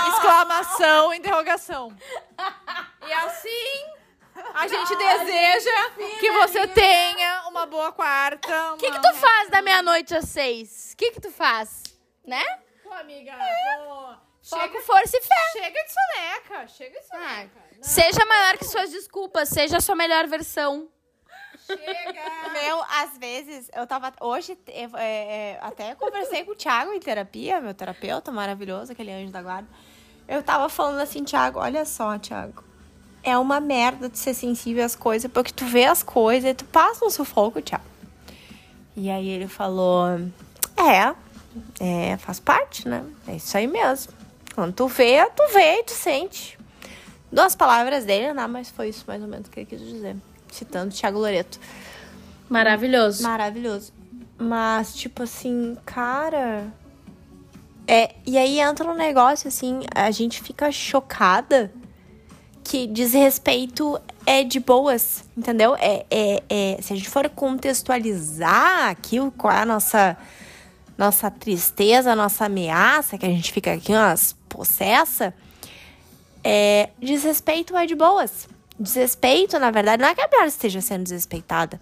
exclamação, 0.09 1.13
interrogação. 1.13 1.95
E 3.05 3.13
assim, 3.13 3.85
a 4.53 4.67
gente 4.67 4.95
deseja 4.95 5.89
que 6.19 6.31
você 6.31 6.67
tenha 6.67 7.43
uma 7.47 7.65
boa 7.65 7.91
quarta. 7.91 8.73
O 8.73 8.77
que, 8.77 8.91
que 8.91 9.01
tu 9.01 9.13
faz 9.15 9.49
da 9.49 9.61
meia-noite 9.61 10.15
às 10.15 10.25
seis? 10.25 10.91
O 10.93 10.97
que, 10.97 11.11
que 11.11 11.21
tu 11.21 11.31
faz? 11.31 11.83
Né? 12.25 12.43
Pô, 12.83 12.93
amiga, 12.93 13.33
pô, 13.33 14.15
Só 14.41 14.59
chega, 14.61 14.73
com 14.73 14.81
força 14.81 15.17
e 15.17 15.21
fé. 15.21 15.51
chega 15.53 15.83
de 15.83 15.93
soneca, 15.93 16.67
chega 16.67 16.99
de 16.99 17.07
soneca. 17.07 17.63
Não, 17.75 17.83
Seja 17.83 18.25
maior 18.25 18.57
que 18.57 18.65
suas 18.65 18.91
desculpas, 18.91 19.49
seja 19.49 19.77
a 19.77 19.81
sua 19.81 19.95
melhor 19.95 20.27
versão. 20.27 20.89
Chega. 21.67 22.51
Meu, 22.53 22.81
às 22.83 23.17
vezes, 23.17 23.69
eu 23.75 23.85
tava. 23.85 24.13
Hoje, 24.21 24.57
é, 24.67 24.89
é, 24.93 25.59
até 25.61 25.93
conversei 25.95 26.43
com 26.43 26.51
o 26.51 26.55
Thiago 26.55 26.93
em 26.93 26.99
terapia, 26.99 27.59
meu 27.59 27.73
terapeuta 27.73 28.31
maravilhoso, 28.31 28.91
aquele 28.91 29.11
anjo 29.11 29.31
da 29.31 29.41
guarda. 29.41 29.67
Eu 30.27 30.41
tava 30.41 30.69
falando 30.69 30.99
assim, 30.99 31.23
Thiago, 31.23 31.59
olha 31.59 31.85
só, 31.85 32.17
Thiago. 32.17 32.63
É 33.23 33.37
uma 33.37 33.59
merda 33.59 34.09
de 34.09 34.17
ser 34.17 34.33
sensível 34.33 34.85
às 34.85 34.95
coisas, 34.95 35.29
porque 35.31 35.51
tu 35.51 35.65
vê 35.65 35.85
as 35.85 36.01
coisas 36.01 36.51
e 36.51 36.53
tu 36.53 36.65
passa 36.65 37.05
um 37.05 37.09
sufoco, 37.09 37.61
Thiago. 37.61 37.83
E 38.95 39.09
aí 39.09 39.27
ele 39.29 39.47
falou: 39.47 40.07
É, 40.75 41.15
é, 41.79 42.17
faz 42.17 42.39
parte, 42.39 42.87
né? 42.87 43.05
É 43.27 43.35
isso 43.35 43.55
aí 43.57 43.67
mesmo. 43.67 44.13
Quando 44.55 44.73
tu 44.73 44.87
vê, 44.87 45.23
tu 45.35 45.47
vê 45.53 45.79
e 45.79 45.83
tu 45.83 45.91
sente. 45.91 46.57
Duas 47.31 47.55
palavras 47.55 48.05
dele, 48.05 48.33
né? 48.33 48.47
Mas 48.47 48.71
foi 48.71 48.89
isso 48.89 49.03
mais 49.07 49.21
ou 49.21 49.27
menos 49.27 49.47
que 49.49 49.59
ele 49.59 49.67
quis 49.67 49.79
dizer. 49.79 50.15
Citando 50.51 50.93
Thiago 50.93 51.19
Loreto. 51.19 51.59
Maravilhoso. 52.49 53.23
Maravilhoso. 53.23 53.93
Mas, 54.37 54.95
tipo 54.95 55.23
assim, 55.23 55.77
cara. 55.85 56.71
É, 57.87 58.15
e 58.25 58.37
aí 58.37 58.59
entra 58.59 58.89
um 58.89 58.95
negócio 58.95 59.47
assim, 59.47 59.81
a 59.95 60.11
gente 60.11 60.41
fica 60.41 60.71
chocada 60.71 61.71
que 62.63 62.85
desrespeito 62.85 63.99
é 64.25 64.43
de 64.43 64.59
boas, 64.59 65.23
entendeu? 65.37 65.73
É, 65.79 66.05
é, 66.11 66.43
é, 66.49 66.81
se 66.81 66.91
a 66.91 66.95
gente 66.97 67.09
for 67.09 67.29
contextualizar 67.29 68.89
aquilo, 68.89 69.31
qual 69.31 69.53
é 69.53 69.61
a 69.61 69.65
nossa, 69.65 70.17
nossa 70.97 71.31
tristeza, 71.31 72.11
a 72.11 72.15
nossa 72.15 72.43
ameaça, 72.45 73.17
que 73.17 73.25
a 73.25 73.29
gente 73.29 73.53
fica 73.53 73.71
aqui, 73.71 73.93
umas 73.93 74.35
possessa, 74.49 75.33
é, 76.43 76.89
desrespeito 76.99 77.75
é 77.77 77.85
de 77.85 77.95
boas. 77.95 78.49
Desrespeito, 78.79 79.57
na 79.57 79.71
verdade, 79.71 80.01
não 80.01 80.09
é 80.09 80.15
que 80.15 80.21
a 80.21 80.27
mulher 80.27 80.47
esteja 80.47 80.81
sendo 80.81 81.03
desrespeitada. 81.03 81.79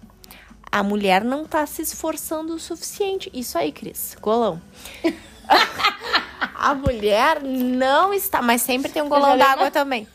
A 0.70 0.82
mulher 0.82 1.22
não 1.22 1.44
tá 1.44 1.66
se 1.66 1.82
esforçando 1.82 2.54
o 2.54 2.58
suficiente. 2.58 3.30
Isso 3.32 3.56
aí, 3.58 3.70
Cris. 3.70 4.16
Golão. 4.20 4.60
a 6.54 6.74
mulher 6.74 7.42
não 7.42 8.12
está. 8.12 8.42
Mas 8.42 8.62
sempre 8.62 8.90
tem 8.90 9.02
um 9.02 9.08
golão 9.08 9.36
d'água 9.36 9.70
também. 9.70 10.08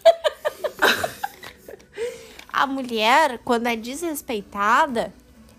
a 2.51 2.67
mulher, 2.67 3.39
quando 3.45 3.67
é 3.67 3.75
desrespeitada, 3.75 5.13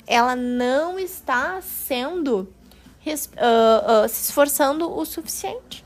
ela 0.06 0.36
não 0.36 0.98
está 0.98 1.60
sendo. 1.62 2.52
ah, 3.36 4.02
ah, 4.04 4.08
se 4.08 4.24
esforçando 4.24 4.92
o 4.92 5.04
suficiente. 5.04 5.84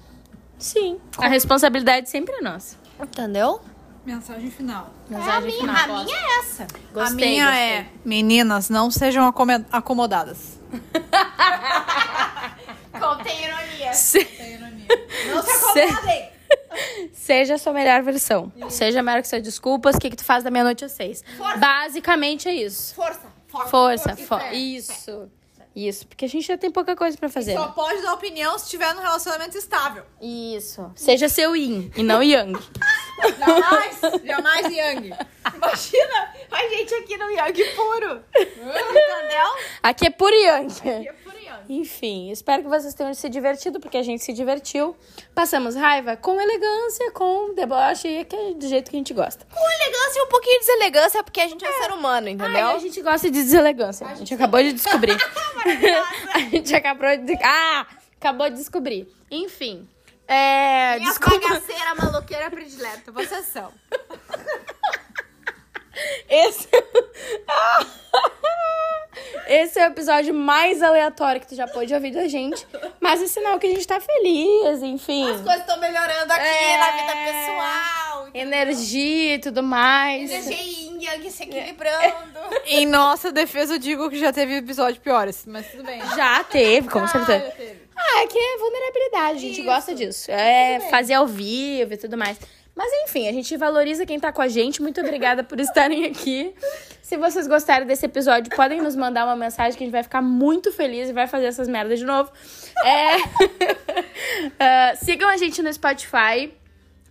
Sim. 0.59 0.99
A 1.19 1.29
responsabilidade 1.29 2.09
sempre 2.09 2.35
é 2.37 2.41
nossa. 2.41 2.77
Entendeu? 3.01 3.61
Mensagem 4.07 4.51
final. 4.51 4.91
a 5.11 5.41
minha, 5.41 5.73
a 5.73 5.87
minha 6.05 6.17
é 6.17 6.39
essa. 6.39 6.63
a 6.63 6.67
Gostei, 6.95 7.31
minha 7.31 7.45
gostei. 7.47 7.63
é: 7.65 7.87
meninas, 8.05 8.71
não 8.71 8.91
sejam 8.91 9.27
acomodadas. 9.73 10.59
Contém 12.99 13.45
ironia. 13.45 13.93
Não 15.29 15.35
Não 15.35 15.43
se 15.43 15.53
Se- 15.73 15.81
acomodem! 15.81 16.31
Seja 17.13 17.55
a 17.55 17.59
sua 17.59 17.73
melhor 17.73 18.03
versão. 18.03 18.53
Seja 18.69 19.03
maior 19.03 19.23
que 19.23 19.29
suas 19.29 19.43
desculpas. 19.43 19.97
O 19.97 19.99
que, 19.99 20.11
que 20.11 20.17
tu 20.17 20.25
faz 20.25 20.45
da 20.45 20.51
meia-noite 20.51 20.85
às 20.85 20.93
seis? 20.93 21.25
Basicamente 21.59 22.49
é 22.49 22.55
isso. 22.55 22.95
Força. 22.95 23.21
Força. 23.49 23.69
Força. 23.71 24.15
e 24.21 24.27
fo- 24.27 24.39
fé. 24.39 24.55
Isso. 24.55 25.31
Isso. 25.77 26.07
Porque 26.07 26.25
a 26.25 26.29
gente 26.29 26.47
já 26.47 26.57
tem 26.57 26.71
pouca 26.71 26.97
coisa 26.97 27.19
pra 27.19 27.29
fazer. 27.29 27.53
Só 27.53 27.67
né? 27.67 27.73
pode 27.75 28.01
dar 28.01 28.15
opinião 28.15 28.59
se 28.59 28.65
estiver 28.65 28.95
num 28.95 29.03
relacionamento 29.03 29.59
estável. 29.59 30.05
Isso. 30.23 30.91
Seja 30.97 31.29
seu 31.29 31.55
yin 31.55 31.93
e 31.95 32.03
não 32.03 32.23
yang. 32.23 32.59
Jamais, 33.39 34.01
jamais 34.25 34.77
Yang. 34.77 35.11
Imagina 35.55 36.35
a 36.51 36.69
gente 36.69 36.95
aqui 36.95 37.17
no 37.17 37.31
Yang 37.31 37.65
puro. 37.75 38.23
Entendeu? 38.39 39.49
Aqui 39.83 40.07
é 40.07 40.11
por 40.11 40.33
yang. 40.33 40.71
É 40.85 41.13
por 41.13 41.25
Yang. 41.25 41.26
Enfim, 41.69 42.31
espero 42.31 42.63
que 42.63 42.69
vocês 42.69 42.95
tenham 42.95 43.15
se 43.15 43.29
divertido, 43.29 43.81
porque 43.81 43.97
a 43.97 44.03
gente 44.03 44.23
se 44.23 44.33
divertiu. 44.33 44.97
Passamos 45.35 45.75
raiva 45.75 46.17
com 46.17 46.41
elegância, 46.41 47.11
com 47.13 47.55
deboche, 47.55 48.09
e 48.09 48.25
que 48.25 48.37
é 48.37 48.55
do 48.55 48.69
jeito 48.69 48.91
que 48.91 48.97
a 48.97 49.01
gente 49.01 49.15
gosta. 49.15 49.47
Com 49.53 49.71
elegância 49.83 50.19
e 50.19 50.23
um 50.23 50.29
pouquinho 50.29 50.61
de 50.61 50.67
deselegância, 50.67 51.25
porque 51.25 51.41
a 51.41 51.49
gente 51.49 51.65
é, 51.65 51.73
ser 51.73 51.93
humano, 51.93 52.29
entendeu? 52.29 52.67
Ai, 52.67 52.77
a 52.77 52.79
gente 52.79 53.01
gosta 53.03 53.31
de 53.31 53.43
deselegância. 53.43 54.07
A 54.07 54.15
gente 54.15 54.33
acabou 54.35 54.63
de 54.63 54.73
descobrir. 54.73 55.17
a 56.35 56.39
gente 56.39 56.75
acabou 56.75 57.17
de. 57.17 57.35
Ah! 57.43 57.87
Acabou 58.21 58.49
de 58.49 58.57
descobrir. 58.57 59.09
Enfim. 59.31 59.89
É. 60.27 60.99
Minha 60.99 61.11
Desculpa. 61.11 61.49
bagaceira 61.49 61.95
maloqueira 61.95 62.51
predileta. 62.51 63.13
Vocês 63.13 63.47
são. 63.47 63.73
Esse. 66.29 66.69
Esse 69.49 69.79
é 69.79 69.85
o 69.85 69.91
episódio 69.91 70.35
mais 70.35 70.83
aleatório 70.83 71.41
que 71.41 71.47
tu 71.47 71.55
já 71.55 71.67
pôde 71.69 71.93
ouvir 71.95 72.11
da 72.13 72.27
gente. 72.27 72.67
Mas 73.01 73.23
é 73.23 73.27
sinal 73.27 73.59
que 73.59 73.67
a 73.67 73.71
gente 73.71 73.87
tá 73.87 74.01
feliz, 74.01 74.83
enfim. 74.83 75.31
As 75.31 75.41
coisas 75.41 75.61
estão 75.61 75.79
melhorando 75.79 76.33
aqui 76.33 76.45
É. 76.47 76.79
na 76.79 76.91
vida 76.93 77.13
pessoal. 77.33 78.29
Energia 78.35 79.35
e 79.35 79.39
tudo 79.39 79.63
mais. 79.63 80.31
Energia 80.31 80.63
yin 80.63 80.99
yang 81.03 81.31
se 81.31 81.45
equilibrando. 81.45 82.39
Em 82.67 82.87
nossa 82.87 83.31
defesa, 83.33 83.75
eu 83.75 83.79
digo 83.79 84.11
que 84.11 84.19
já 84.19 84.33
teve 84.33 84.57
episódio 84.57 85.01
piores, 85.01 85.45
mas 85.47 85.67
tudo 85.71 85.85
bem. 85.85 86.01
Já 86.17 86.43
teve, 86.45 86.89
com 86.89 87.07
certeza. 87.07 87.45
já 87.47 87.51
teve. 87.53 87.87
Ah, 87.97 88.23
é 88.23 88.27
que 88.27 88.39
é 88.39 88.59
vulnerabilidade, 88.59 89.37
a 89.39 89.41
gente 89.49 89.63
gosta 89.63 89.95
disso. 89.95 90.31
É 90.31 90.81
fazer 90.91 91.15
ao 91.15 91.27
vivo 91.27 91.95
e 91.95 91.97
tudo 91.97 92.17
mais. 92.17 92.37
Mas 92.77 92.93
enfim, 93.05 93.27
a 93.27 93.33
gente 93.33 93.57
valoriza 93.57 94.05
quem 94.05 94.21
tá 94.21 94.31
com 94.31 94.43
a 94.43 94.49
gente. 94.49 94.83
Muito 94.83 95.01
obrigada 95.01 95.43
por 95.43 95.59
estarem 95.59 96.05
aqui. 96.05 96.55
Se 97.01 97.17
vocês 97.17 97.47
gostaram 97.47 97.87
desse 97.87 98.05
episódio, 98.05 98.55
podem 98.55 98.83
nos 98.83 98.95
mandar 98.95 99.25
uma 99.25 99.35
mensagem 99.35 99.79
que 99.79 99.83
a 99.83 99.87
gente 99.87 99.93
vai 99.93 100.03
ficar 100.03 100.21
muito 100.21 100.71
feliz 100.71 101.09
e 101.09 101.13
vai 101.15 101.27
fazer 101.27 101.47
essas 101.47 101.69
merdas 101.69 101.99
de 101.99 102.05
novo. 102.05 102.31
É... 102.85 103.17
Ah, 104.59 104.95
sigam 104.97 105.29
a 105.29 105.37
gente 105.37 105.63
no 105.63 105.73
Spotify. 105.73 106.53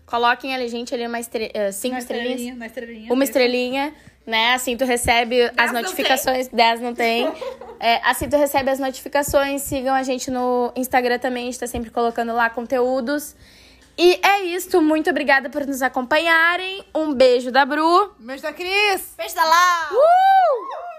Coloquem 0.06 0.56
a 0.56 0.68
gente 0.68 0.94
ali 0.94 1.08
uma 1.08 1.20
estre... 1.20 1.52
ah, 1.56 1.72
cinco 1.72 1.98
estrelinhas. 1.98 2.32
estrelinha, 2.32 2.56
na 2.56 2.66
estrelinha. 2.68 3.14
Uma 3.14 3.24
estrelinha, 3.24 3.94
né? 4.26 4.54
Assim 4.54 4.78
tu 4.78 4.86
recebe 4.86 5.42
as 5.58 5.72
não 5.72 5.82
notificações. 5.82 6.48
10 6.50 6.82
não 6.82 6.94
tem. 6.94 7.32
É, 7.78 8.00
assim 8.06 8.30
tu 8.30 8.38
recebe 8.38 8.70
as 8.70 8.80
notificações. 8.80 9.62
Sigam 9.62 9.94
a 9.94 10.02
gente 10.02 10.32
no 10.32 10.72
Instagram 10.76 11.20
também. 11.20 11.44
A 11.44 11.46
gente 11.48 11.60
tá 11.60 11.68
sempre 11.68 11.90
colocando 11.90 12.34
lá 12.34 12.50
conteúdos. 12.50 13.36
E 13.98 14.20
é 14.22 14.44
isso. 14.44 14.82
Muito 14.82 15.10
obrigada 15.10 15.50
por 15.50 15.66
nos 15.66 15.82
acompanharem. 15.82 16.84
Um 16.94 17.14
beijo 17.14 17.52
da 17.52 17.66
Bru. 17.66 18.14
Beijo 18.20 18.44
da 18.44 18.54
Cris. 18.54 19.14
Beijo 19.18 19.36
da 19.36 19.44
Lá. 19.44 19.90
Uh! 19.92 20.95